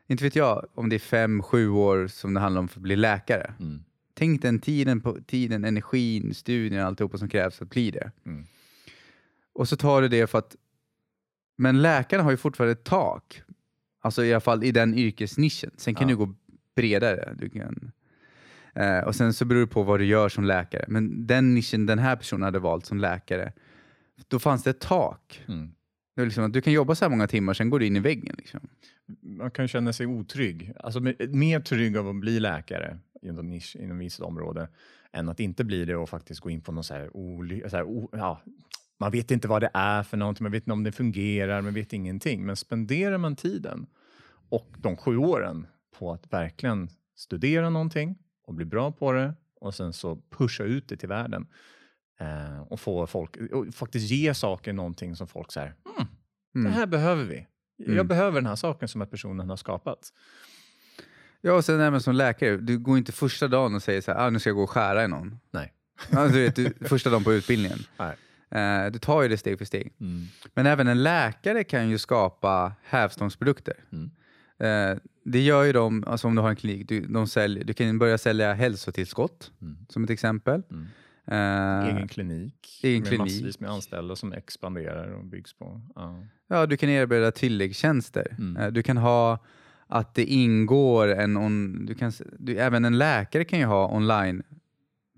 Inte 0.07 0.23
vet 0.23 0.35
jag 0.35 0.65
om 0.75 0.89
det 0.89 0.95
är 0.95 0.99
fem, 0.99 1.43
sju 1.43 1.69
år 1.69 2.07
som 2.07 2.33
det 2.33 2.39
handlar 2.39 2.61
om 2.61 2.67
för 2.67 2.79
att 2.79 2.83
bli 2.83 2.95
läkare. 2.95 3.53
Mm. 3.59 3.83
Tänk 4.13 4.41
den 4.41 4.59
tiden, 4.59 5.01
på, 5.01 5.17
tiden 5.27 5.63
energin, 5.65 6.33
studien, 6.33 6.85
alltihopa 6.85 7.17
som 7.17 7.29
krävs 7.29 7.55
för 7.55 7.65
att 7.65 7.71
bli 7.71 7.91
det. 7.91 8.11
Mm. 8.25 8.45
Och 9.53 9.69
så 9.69 9.77
tar 9.77 10.01
du 10.01 10.07
det 10.07 10.27
för 10.27 10.39
att... 10.39 10.55
Men 11.57 11.81
läkarna 11.81 12.23
har 12.23 12.31
ju 12.31 12.37
fortfarande 12.37 12.71
ett 12.71 12.83
tak. 12.83 13.41
Alltså 14.01 14.23
i 14.23 14.33
alla 14.33 14.41
fall 14.41 14.63
i 14.63 14.71
den 14.71 14.93
yrkesnischen. 14.97 15.71
Sen 15.77 15.95
kan 15.95 16.09
Ja. 16.09 16.15
du 16.15 16.25
gå 16.25 16.35
bredare. 16.75 17.35
Du 17.37 17.49
kan, 17.49 17.91
eh, 18.75 18.99
och 18.99 19.15
sen 19.15 19.33
så 19.33 19.45
beror 19.45 19.59
det 19.61 19.67
på 19.67 19.83
vad 19.83 19.99
du 19.99 20.05
gör 20.05 20.29
som 20.29 20.43
läkare. 20.43 20.85
Men 20.87 21.27
den 21.27 21.53
nischen 21.53 21.85
den 21.85 21.99
här 21.99 22.15
personen 22.15 22.43
hade 22.43 22.59
valt 22.59 22.85
som 22.85 22.97
läkare, 22.97 23.53
då 24.27 24.39
fanns 24.39 24.63
det 24.63 24.69
ett 24.69 24.79
tak. 24.79 25.43
Mm. 25.47 25.67
Det 26.15 26.21
var 26.21 26.25
liksom 26.25 26.43
att 26.43 26.53
du 26.53 26.61
kan 26.61 26.73
jobba 26.73 26.95
så 26.95 27.05
här 27.05 27.09
många 27.09 27.27
timmar, 27.27 27.53
sen 27.53 27.69
går 27.69 27.79
du 27.79 27.85
in 27.85 27.95
i 27.95 27.99
väggen. 27.99 28.35
Liksom. 28.37 28.59
Man 29.21 29.51
kan 29.51 29.67
känna 29.67 29.93
sig 29.93 30.05
otrygg, 30.05 30.73
alltså 30.79 30.99
me- 30.99 31.27
mer 31.35 31.59
trygg 31.59 31.97
av 31.97 32.09
att 32.09 32.15
bli 32.15 32.39
läkare 32.39 32.97
inom, 33.21 33.49
nisch, 33.49 33.75
inom 33.79 33.97
visst 33.97 34.19
område 34.19 34.67
än 35.11 35.29
att 35.29 35.39
inte 35.39 35.63
bli 35.63 35.85
det 35.85 35.95
och 35.95 36.09
faktiskt 36.09 36.39
gå 36.41 36.49
in 36.49 36.61
på 36.61 36.71
någon 36.71 36.83
så 36.83 36.93
här, 36.93 37.09
oly- 37.09 37.69
så 37.69 37.75
här 37.77 37.83
o- 37.83 38.09
ja, 38.11 38.41
man 38.97 39.11
vet 39.11 39.31
inte 39.31 39.47
vad 39.47 39.61
det 39.61 39.69
är 39.73 40.03
för 40.03 40.17
någonting, 40.17 40.43
man 40.43 40.51
vet 40.51 40.63
inte 40.63 40.71
om 40.73 40.83
det 40.83 40.91
fungerar, 40.91 41.61
man 41.61 41.73
vet 41.73 41.93
ingenting. 41.93 42.45
Men 42.45 42.55
spenderar 42.55 43.17
man 43.17 43.35
tiden 43.35 43.85
och 44.49 44.73
de 44.77 44.97
sju 44.97 45.17
åren 45.17 45.67
på 45.99 46.11
att 46.13 46.33
verkligen 46.33 46.89
studera 47.15 47.69
någonting 47.69 48.15
och 48.47 48.53
bli 48.53 48.65
bra 48.65 48.91
på 48.91 49.11
det 49.11 49.33
och 49.61 49.75
sen 49.75 49.93
så 49.93 50.21
pusha 50.37 50.63
ut 50.63 50.89
det 50.89 50.97
till 50.97 51.09
världen 51.09 51.47
eh, 52.19 52.59
och 52.61 52.79
få 52.79 53.07
folk, 53.07 53.37
och 53.53 53.73
faktiskt 53.73 54.11
ge 54.11 54.33
saker 54.33 54.73
någonting 54.73 55.15
som 55.15 55.27
folk 55.27 55.51
säger, 55.51 55.67
mm, 55.97 56.07
det 56.53 56.59
Mm. 56.59 56.71
här 56.71 56.85
behöver 56.85 57.23
vi. 57.23 57.47
Jag 57.77 57.89
Mm. 57.89 58.07
behöver 58.07 58.41
den 58.41 58.45
här 58.47 58.55
saken 58.55 58.87
som 58.87 59.01
här 59.01 59.07
personen 59.07 59.49
har 59.49 59.57
skapat. 59.57 59.99
Ja, 61.41 61.53
och 61.53 61.65
sen 61.65 61.79
även 61.81 62.01
som 62.01 62.15
läkare, 62.15 62.57
du 62.57 62.77
går 62.79 62.97
inte 62.97 63.11
första 63.11 63.47
dagen 63.47 63.75
och 63.75 63.83
säger 63.83 64.01
så 64.01 64.11
här, 64.11 64.25
ah, 64.27 64.29
nu 64.29 64.39
ska 64.39 64.49
jag 64.49 64.55
gå 64.57 64.63
och 64.63 64.69
skära 64.69 65.03
i 65.03 65.07
någon. 65.07 65.39
Nej. 65.51 65.73
Ja, 66.11 66.27
du 66.27 66.41
vet, 66.43 66.55
du, 66.55 66.73
första 66.81 67.09
dagen 67.09 67.23
på 67.23 67.33
utbildningen. 67.33 67.79
Nej. 67.97 68.15
Eh, 68.85 68.91
du 68.91 68.99
tar 68.99 69.21
ju 69.23 69.27
det 69.29 69.37
steg 69.37 69.57
för 69.57 69.65
steg. 69.65 69.93
Men 70.53 70.65
även 70.65 70.87
en 70.87 71.03
läkare 71.03 71.63
kan 71.63 71.89
ju 71.89 71.97
skapa 71.97 72.73
hävstångsprodukter. 72.83 73.73
Mm. 73.91 74.11
Eh, 74.59 74.97
det 75.25 75.41
gör 75.41 75.63
ju 75.63 75.73
de, 75.73 76.03
alltså 76.07 76.27
om 76.27 76.35
du 76.35 76.41
har 76.41 76.49
en 76.49 76.55
klinik, 76.55 76.87
du, 76.89 77.01
de 77.01 77.27
säljer, 77.27 77.63
du 77.63 77.73
kan 77.73 77.99
börja 77.99 78.17
sälja 78.17 78.53
hälsotillskott 78.53 79.51
Mm. 79.61 79.77
som 79.89 80.03
ett 80.03 80.09
exempel. 80.09 80.61
Mm. 80.71 80.85
Eh, 81.27 81.89
Egen 81.95 82.07
klinik 82.07 82.79
egen 82.83 82.99
med 83.01 83.07
klinik. 83.09 83.19
massvis 83.19 83.59
med 83.59 83.69
anställda 83.69 84.15
som 84.15 84.33
expanderar 84.33 85.07
och 85.11 85.25
byggs 85.25 85.53
på. 85.53 85.81
Ja. 85.95 86.23
Ja, 86.47 86.65
du 86.65 86.77
kan 86.77 86.89
erbjuda 86.89 87.31
tilläggstjänster. 87.31 88.35
Mm. 88.39 88.57
Eh, 88.57 88.67
Du 88.71 88.83
kan 88.83 88.97
ha 88.97 89.39
att 89.87 90.15
det 90.15 90.25
ingår 90.25 91.07
en... 91.07 91.37
On, 91.37 91.85
du 91.85 91.95
kan, 91.95 92.11
du, 92.39 92.57
även 92.57 92.85
en 92.85 92.97
läkare 92.97 93.43
kan 93.45 93.59
ju 93.59 93.65
ha 93.65 93.87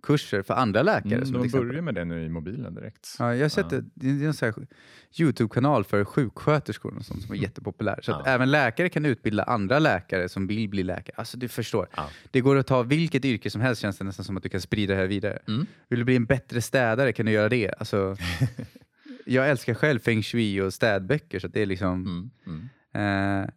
online-kurser 0.01 0.41
för 0.41 0.53
andra 0.53 0.81
läkare. 0.83 1.15
Mm, 1.15 1.31
de 1.31 1.47
börjar 1.49 1.81
med 1.81 1.95
det 1.95 2.05
nu 2.05 2.23
i 2.23 2.29
mobilen 2.29 2.75
direkt. 2.75 3.15
Ja, 3.19 3.36
jag 3.36 3.43
har 3.43 3.49
sett 3.49 3.71
Ja. 3.71 3.77
det, 3.77 3.86
det 3.93 4.25
är 4.25 4.47
en 4.60 4.67
Youtube-kanal 5.19 5.83
för 5.83 6.05
sjuksköterskor 6.05 6.97
och 6.97 7.05
sånt 7.05 7.21
som 7.23 7.36
är 7.36 7.39
jättepopulär. 7.39 7.99
Så 8.03 8.12
att 8.12 8.21
Ja. 8.25 8.31
även 8.31 8.51
läkare 8.51 8.89
kan 8.89 9.05
utbilda 9.05 9.43
andra 9.43 9.79
läkare 9.79 10.29
som 10.29 10.47
vill 10.47 10.69
bli 10.69 10.83
läkare. 10.83 11.15
Alltså 11.17 11.38
du 11.38 11.47
förstår. 11.47 11.88
Ja. 11.95 12.10
Det 12.31 12.41
går 12.41 12.55
att 12.55 12.67
ta 12.67 12.83
vilket 12.83 13.25
yrke 13.25 13.49
som 13.49 13.62
helst 13.62 13.81
känns 13.81 13.97
det 13.97 14.03
nästan 14.05 14.25
som 14.25 14.38
att 14.38 14.43
du 14.43 14.49
kan 14.49 14.62
sprida 14.62 14.93
det 14.93 14.99
här 14.99 15.07
vidare. 15.07 15.39
Mm. 15.47 15.65
Vill 15.89 15.99
du 15.99 16.05
bli 16.05 16.15
en 16.15 16.25
bättre 16.25 16.62
städare 16.62 17.12
kan 17.13 17.25
du 17.25 17.31
göra 17.31 17.49
det. 17.49 17.73
Alltså, 17.79 18.15
jag 19.25 19.49
älskar 19.49 19.73
själv 19.73 19.99
feng 19.99 20.23
shui 20.23 20.62
och 20.62 20.73
städböcker 20.73 21.39
så 21.39 21.47
det 21.47 21.62
är 21.62 21.65
liksom... 21.65 21.93
Mm. 22.45 22.69
Mm. 22.93 23.43
Eh, 23.43 23.49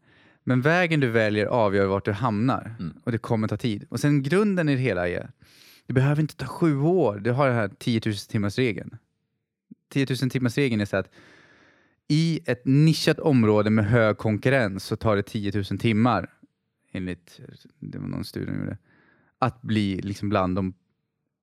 men 0.44 0.60
vägen 0.60 1.00
du 1.00 1.08
väljer 1.10 1.46
avgör 1.46 1.86
vart 1.86 2.04
du 2.04 2.12
hamnar 2.12 2.74
Mm. 2.78 2.92
och 3.04 3.12
det 3.12 3.18
kommer 3.18 3.48
ta 3.48 3.56
tid. 3.56 3.84
Och 3.88 4.00
sen 4.00 4.22
grunden 4.22 4.68
i 4.68 4.74
det 4.76 4.80
hela 4.82 5.08
är, 5.08 5.30
det 5.90 5.94
behöver 5.94 6.20
inte 6.22 6.36
ta 6.36 6.46
sju 6.46 6.80
år. 6.80 7.18
Du 7.18 7.32
har 7.32 7.46
den 7.46 7.56
här 7.56 7.70
10 7.78 8.00
000 8.06 8.14
timmars 8.16 8.58
regeln. 8.58 8.98
10 9.88 10.06
000 10.22 10.30
timmars 10.30 10.56
regeln 10.56 10.80
är 10.80 10.84
så 10.84 10.96
att 10.96 11.10
i 12.08 12.40
ett 12.46 12.62
nischat 12.64 13.18
område 13.18 13.70
med 13.70 13.84
hög 13.84 14.18
konkurrens 14.18 14.84
så 14.84 14.96
tar 14.96 15.16
det 15.16 15.22
10 15.22 15.52
000 15.54 15.64
timmar, 15.64 16.30
enligt 16.92 17.40
det 17.78 17.98
var 17.98 18.08
någon 18.08 18.24
studie 18.24 18.52
gjorde, 18.58 18.78
att 19.38 19.62
bli 19.62 20.00
liksom 20.02 20.28
bland 20.28 20.56
de 20.56 20.74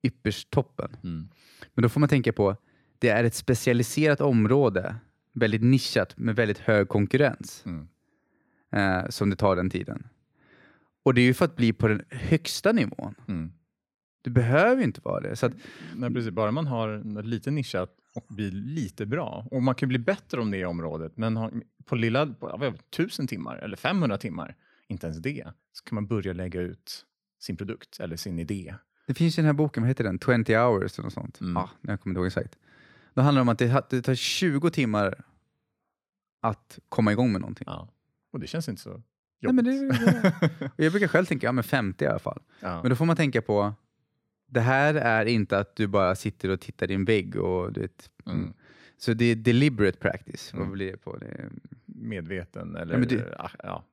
ypperst 0.02 0.50
toppen. 0.50 0.96
Mm. 1.04 1.28
Men 1.74 1.82
då 1.82 1.88
får 1.88 2.00
man 2.00 2.08
tänka 2.08 2.32
på, 2.32 2.56
det 2.98 3.08
är 3.08 3.24
ett 3.24 3.34
specialiserat 3.34 4.20
område, 4.20 4.96
väldigt 5.32 5.62
nischat 5.62 6.18
med 6.18 6.36
väldigt 6.36 6.58
hög 6.58 6.88
konkurrens 6.88 7.64
Mm. 7.66 7.88
eh, 8.70 9.08
som 9.08 9.30
det 9.30 9.36
tar 9.36 9.56
den 9.56 9.70
tiden. 9.70 10.06
Och 11.02 11.14
det 11.14 11.20
är 11.20 11.24
ju 11.26 11.34
för 11.34 11.44
att 11.44 11.56
bli 11.56 11.72
på 11.72 11.88
den 11.88 12.04
högsta 12.10 12.72
nivån. 12.72 13.14
Mm. 13.28 13.52
Du 14.22 14.30
behöver 14.30 14.76
ju 14.76 14.84
inte 14.84 15.00
vara 15.00 15.20
det. 15.20 15.36
Så 15.36 15.46
att, 15.46 15.52
Nej, 15.96 16.14
precis. 16.14 16.30
Bara 16.30 16.50
man 16.50 16.66
har 16.66 17.22
lite 17.22 17.50
nischat 17.50 17.90
och 18.14 18.26
blir 18.28 18.50
lite 18.50 19.06
bra. 19.06 19.46
Och 19.50 19.62
man 19.62 19.74
kan 19.74 19.88
bli 19.88 19.98
bättre 19.98 20.40
om 20.40 20.50
det 20.50 20.64
området, 20.64 21.12
men 21.16 21.36
har, 21.36 21.52
på 21.84 21.94
lilla 21.96 22.26
på, 22.26 22.56
vet 22.56 22.90
tusen 22.90 23.26
timmar 23.26 23.56
eller 23.56 23.76
500 23.76 24.18
timmar, 24.18 24.56
inte 24.88 25.06
ens 25.06 25.18
det, 25.18 25.44
så 25.72 25.84
kan 25.84 25.94
man 25.94 26.06
börja 26.06 26.32
lägga 26.32 26.60
ut 26.60 27.04
sin 27.40 27.56
produkt 27.56 28.00
eller 28.00 28.16
sin 28.16 28.38
idé. 28.38 28.74
det 29.06 29.14
finns 29.14 29.38
ju 29.38 29.42
den 29.42 29.46
här 29.46 29.52
boken, 29.52 29.82
vad 29.82 29.88
heter 29.88 30.04
den? 30.04 30.18
20 30.18 30.56
hours 30.56 30.98
eller 30.98 31.04
något 31.04 31.12
sånt. 31.12 31.40
Mm. 31.40 31.56
Ah, 31.56 31.70
jag 31.80 32.00
kommer 32.00 32.12
inte 32.12 32.18
ihåg 32.18 32.26
exakt. 32.26 32.58
Då 33.14 33.22
handlar 33.22 33.40
det 33.40 33.42
om 33.42 33.48
att 33.48 33.58
det, 33.58 33.90
det 33.90 34.02
tar 34.02 34.14
20 34.14 34.70
timmar 34.70 35.24
att 36.40 36.78
komma 36.88 37.12
igång 37.12 37.32
med 37.32 37.40
någonting. 37.40 37.64
Ja. 37.66 37.88
Och 38.32 38.40
det 38.40 38.46
känns 38.46 38.68
inte 38.68 38.82
så 38.82 39.02
jobbigt. 39.40 39.64
Nej, 39.64 39.82
men 39.82 39.90
det, 39.90 40.66
och 40.66 40.72
jag 40.84 40.92
brukar 40.92 41.08
själv 41.08 41.24
tänka, 41.26 41.46
ja 41.46 41.52
men 41.52 41.64
50 41.64 42.04
i 42.04 42.08
alla 42.08 42.18
fall. 42.18 42.42
ja. 42.60 42.82
Men 42.82 42.90
då 42.90 42.96
får 42.96 43.04
man 43.04 43.16
tänka 43.16 43.42
på, 43.42 43.74
det 44.48 44.60
här 44.60 44.94
är 44.94 45.24
inte 45.26 45.58
att 45.58 45.76
du 45.76 45.86
bara 45.86 46.14
sitter 46.14 46.48
och 46.48 46.60
tittar 46.60 46.90
i 46.90 46.94
en 46.94 47.04
vägg 47.04 47.36
och 47.36 47.72
du 47.72 47.80
vet, 47.80 48.10
Mm. 48.26 48.52
Så 49.00 49.12
det 49.14 49.24
är 49.24 49.34
deliberate 49.36 49.98
practice. 49.98 50.50
Vad 50.52 50.62
Mm. 50.62 50.72
blir 50.72 50.90
det 50.92 50.96
på? 50.96 51.16
Det 51.16 51.26
är, 51.26 51.48
Medveten 51.86 52.76
eller... 52.76 52.98
Ja, 52.98 53.04
du- 53.04 53.34
ah, 53.38 53.50
ja. 53.62 53.84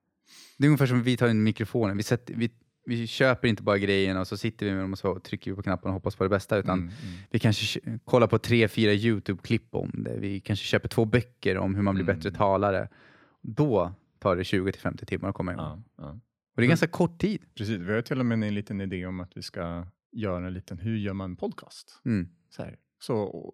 det 0.58 0.66
är 0.66 0.68
ungefär 0.68 0.86
som 0.86 1.04
vi 1.04 1.18
tar 1.18 1.28
in 1.28 1.44
mikrofonen. 1.44 1.98
Vi, 1.98 2.04
sätter, 2.04 2.34
vi, 2.34 2.52
vi 2.86 3.08
köper 3.08 3.48
inte 3.48 3.64
bara 3.64 3.78
grejerna 3.78 4.20
och 4.20 4.28
så 4.28 4.38
sitter 4.38 4.66
vi 4.66 4.72
med 4.72 4.82
dem 4.84 4.92
och 4.92 5.00
så 5.00 5.20
trycker 5.20 5.52
vi 5.52 5.56
på 5.56 5.64
knappen 5.64 5.88
och 5.88 5.94
hoppas 5.94 6.16
på 6.16 6.24
det 6.24 6.30
bästa. 6.30 6.58
Utan 6.58 6.80
Mm, 6.80 6.94
mm. 7.04 7.14
vi 7.32 7.40
kanske 7.40 7.80
kollar 8.06 8.28
på 8.28 8.38
tre, 8.40 8.68
fyra 8.68 8.94
YouTube-klipp 8.94 9.76
om 9.76 9.92
det. 10.04 10.18
Vi 10.20 10.40
kanske 10.40 10.66
köper 10.66 10.90
två 10.90 11.06
böcker 11.06 11.58
om 11.58 11.76
hur 11.76 11.82
man 11.82 11.96
blir 11.96 12.04
Mm. 12.04 12.16
bättre 12.16 12.32
talare. 12.32 12.90
Då 13.42 13.94
tar 14.20 14.36
det 14.36 14.44
20-50 14.44 15.06
timmar 15.06 15.30
att 15.30 15.36
komma 15.36 15.54
igång. 15.54 15.84
Ja, 15.98 16.04
ja. 16.04 16.10
Och 16.56 16.62
det 16.62 16.64
är 16.66 16.68
ganska 16.68 16.88
kort 16.88 17.20
tid. 17.20 17.42
Precis, 17.58 17.78
vi 17.80 17.94
har 17.94 18.02
till 18.02 18.20
och 18.20 18.26
med 18.26 18.44
en 18.48 18.56
liten 18.56 18.82
idé 18.82 19.06
om 19.06 19.20
att 19.20 19.38
vi 19.38 19.42
ska 19.42 19.86
göra 20.16 20.48
en 20.48 20.54
liten, 20.54 20.78
hur 20.78 20.98
gör 20.98 21.14
man 21.14 21.36
podcast? 21.36 22.02
Mm. 22.06 22.30
Så, 22.50 22.64
här. 22.64 22.78
så 23.00 23.54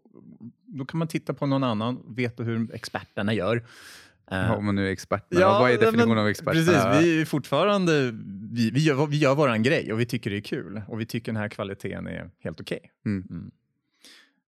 då 0.66 0.86
kan 0.86 0.98
man 0.98 1.08
titta 1.08 1.34
på 1.34 1.46
någon 1.46 1.64
annan, 1.64 2.16
veta 2.16 2.44
hur 2.44 2.74
experterna 2.76 3.34
gör. 3.34 3.56
Eh, 3.58 4.38
Ja, 4.38 4.56
Om 4.56 4.66
man 4.66 4.76
nu 4.76 4.88
är 4.88 4.92
expert. 4.92 5.26
Men 5.30 5.42
vad 5.42 5.72
är 5.72 5.78
definitionen 5.78 6.10
men 6.10 6.18
av 6.18 6.28
expert? 6.28 6.54
Precis, 6.54 6.74
Ja. 6.74 7.00
vi 7.02 7.22
är 7.22 7.26
fortfarande, 7.26 8.12
vi, 8.52 8.72
vi, 8.72 8.80
gör, 8.84 9.08
vi 9.08 9.18
gör 9.18 9.36
våran 9.36 9.64
grej 9.64 9.94
och 9.94 10.00
vi 10.00 10.06
tycker 10.06 10.30
det 10.30 10.38
är 10.38 10.42
kul 10.42 10.82
och 10.88 11.00
vi 11.00 11.06
tycker 11.06 11.32
den 11.32 11.42
här 11.42 11.50
kvaliteten 11.50 12.08
är 12.08 12.30
helt 12.40 12.62
okej. 12.62 12.92
Mm. 13.06 13.28
Mm. 13.30 13.52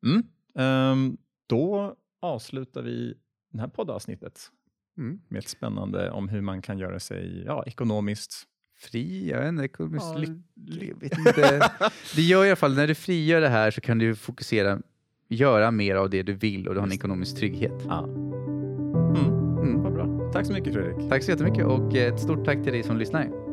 Mm. 0.06 0.22
Ehm, 0.54 1.16
då 1.46 1.94
avslutar 2.20 2.82
vi 2.82 3.14
det 3.52 3.60
här 3.60 3.68
poddavsnittet 3.68 4.50
Mm. 4.98 5.20
med 5.28 5.38
ett 5.38 5.48
spännande 5.48 6.10
om 6.10 6.28
hur 6.28 6.40
man 6.40 6.62
kan 6.62 6.78
göra 6.78 7.00
sig 7.00 7.42
ja, 7.46 7.64
ekonomiskt 7.66 8.46
Fri, 8.78 9.30
jag 9.30 9.38
vet 9.40 9.48
inte, 9.48 9.64
ekonomiskt 9.64 10.06
Ja, 10.14 10.18
lycklig. 10.18 10.94
Vet 11.00 11.18
inte. 11.18 11.70
Det 12.16 12.22
gör 12.22 12.44
i 12.44 12.48
alla 12.48 12.56
fall, 12.56 12.74
när 12.74 12.86
du 12.86 12.94
frigör 12.94 13.40
det 13.40 13.48
här 13.48 13.70
så 13.70 13.80
kan 13.80 13.98
du 13.98 14.14
fokusera, 14.14 14.78
göra 15.28 15.70
mer 15.70 15.94
av 15.94 16.10
det 16.10 16.22
du 16.22 16.32
vill 16.32 16.68
och 16.68 16.74
du 16.74 16.80
har 16.80 16.86
en 16.86 16.92
ekonomisk 16.92 17.36
trygghet. 17.36 17.82
Ja. 17.88 18.04
Mm. 18.04 19.38
Mm. 19.58 19.82
Vad 19.82 19.92
bra. 19.92 20.04
Tack 20.04 20.32
Tack 20.32 20.46
så 20.46 20.52
mycket 20.52 20.74
Fredrik. 20.74 21.08
Tack 21.08 21.22
så 21.22 21.30
jättemycket 21.30 21.64
och 21.64 21.94
ett 21.94 22.20
stort 22.20 22.44
tack 22.44 22.62
till 22.62 22.72
dig 22.72 22.82
som 22.82 22.96
lyssnar. 22.96 23.47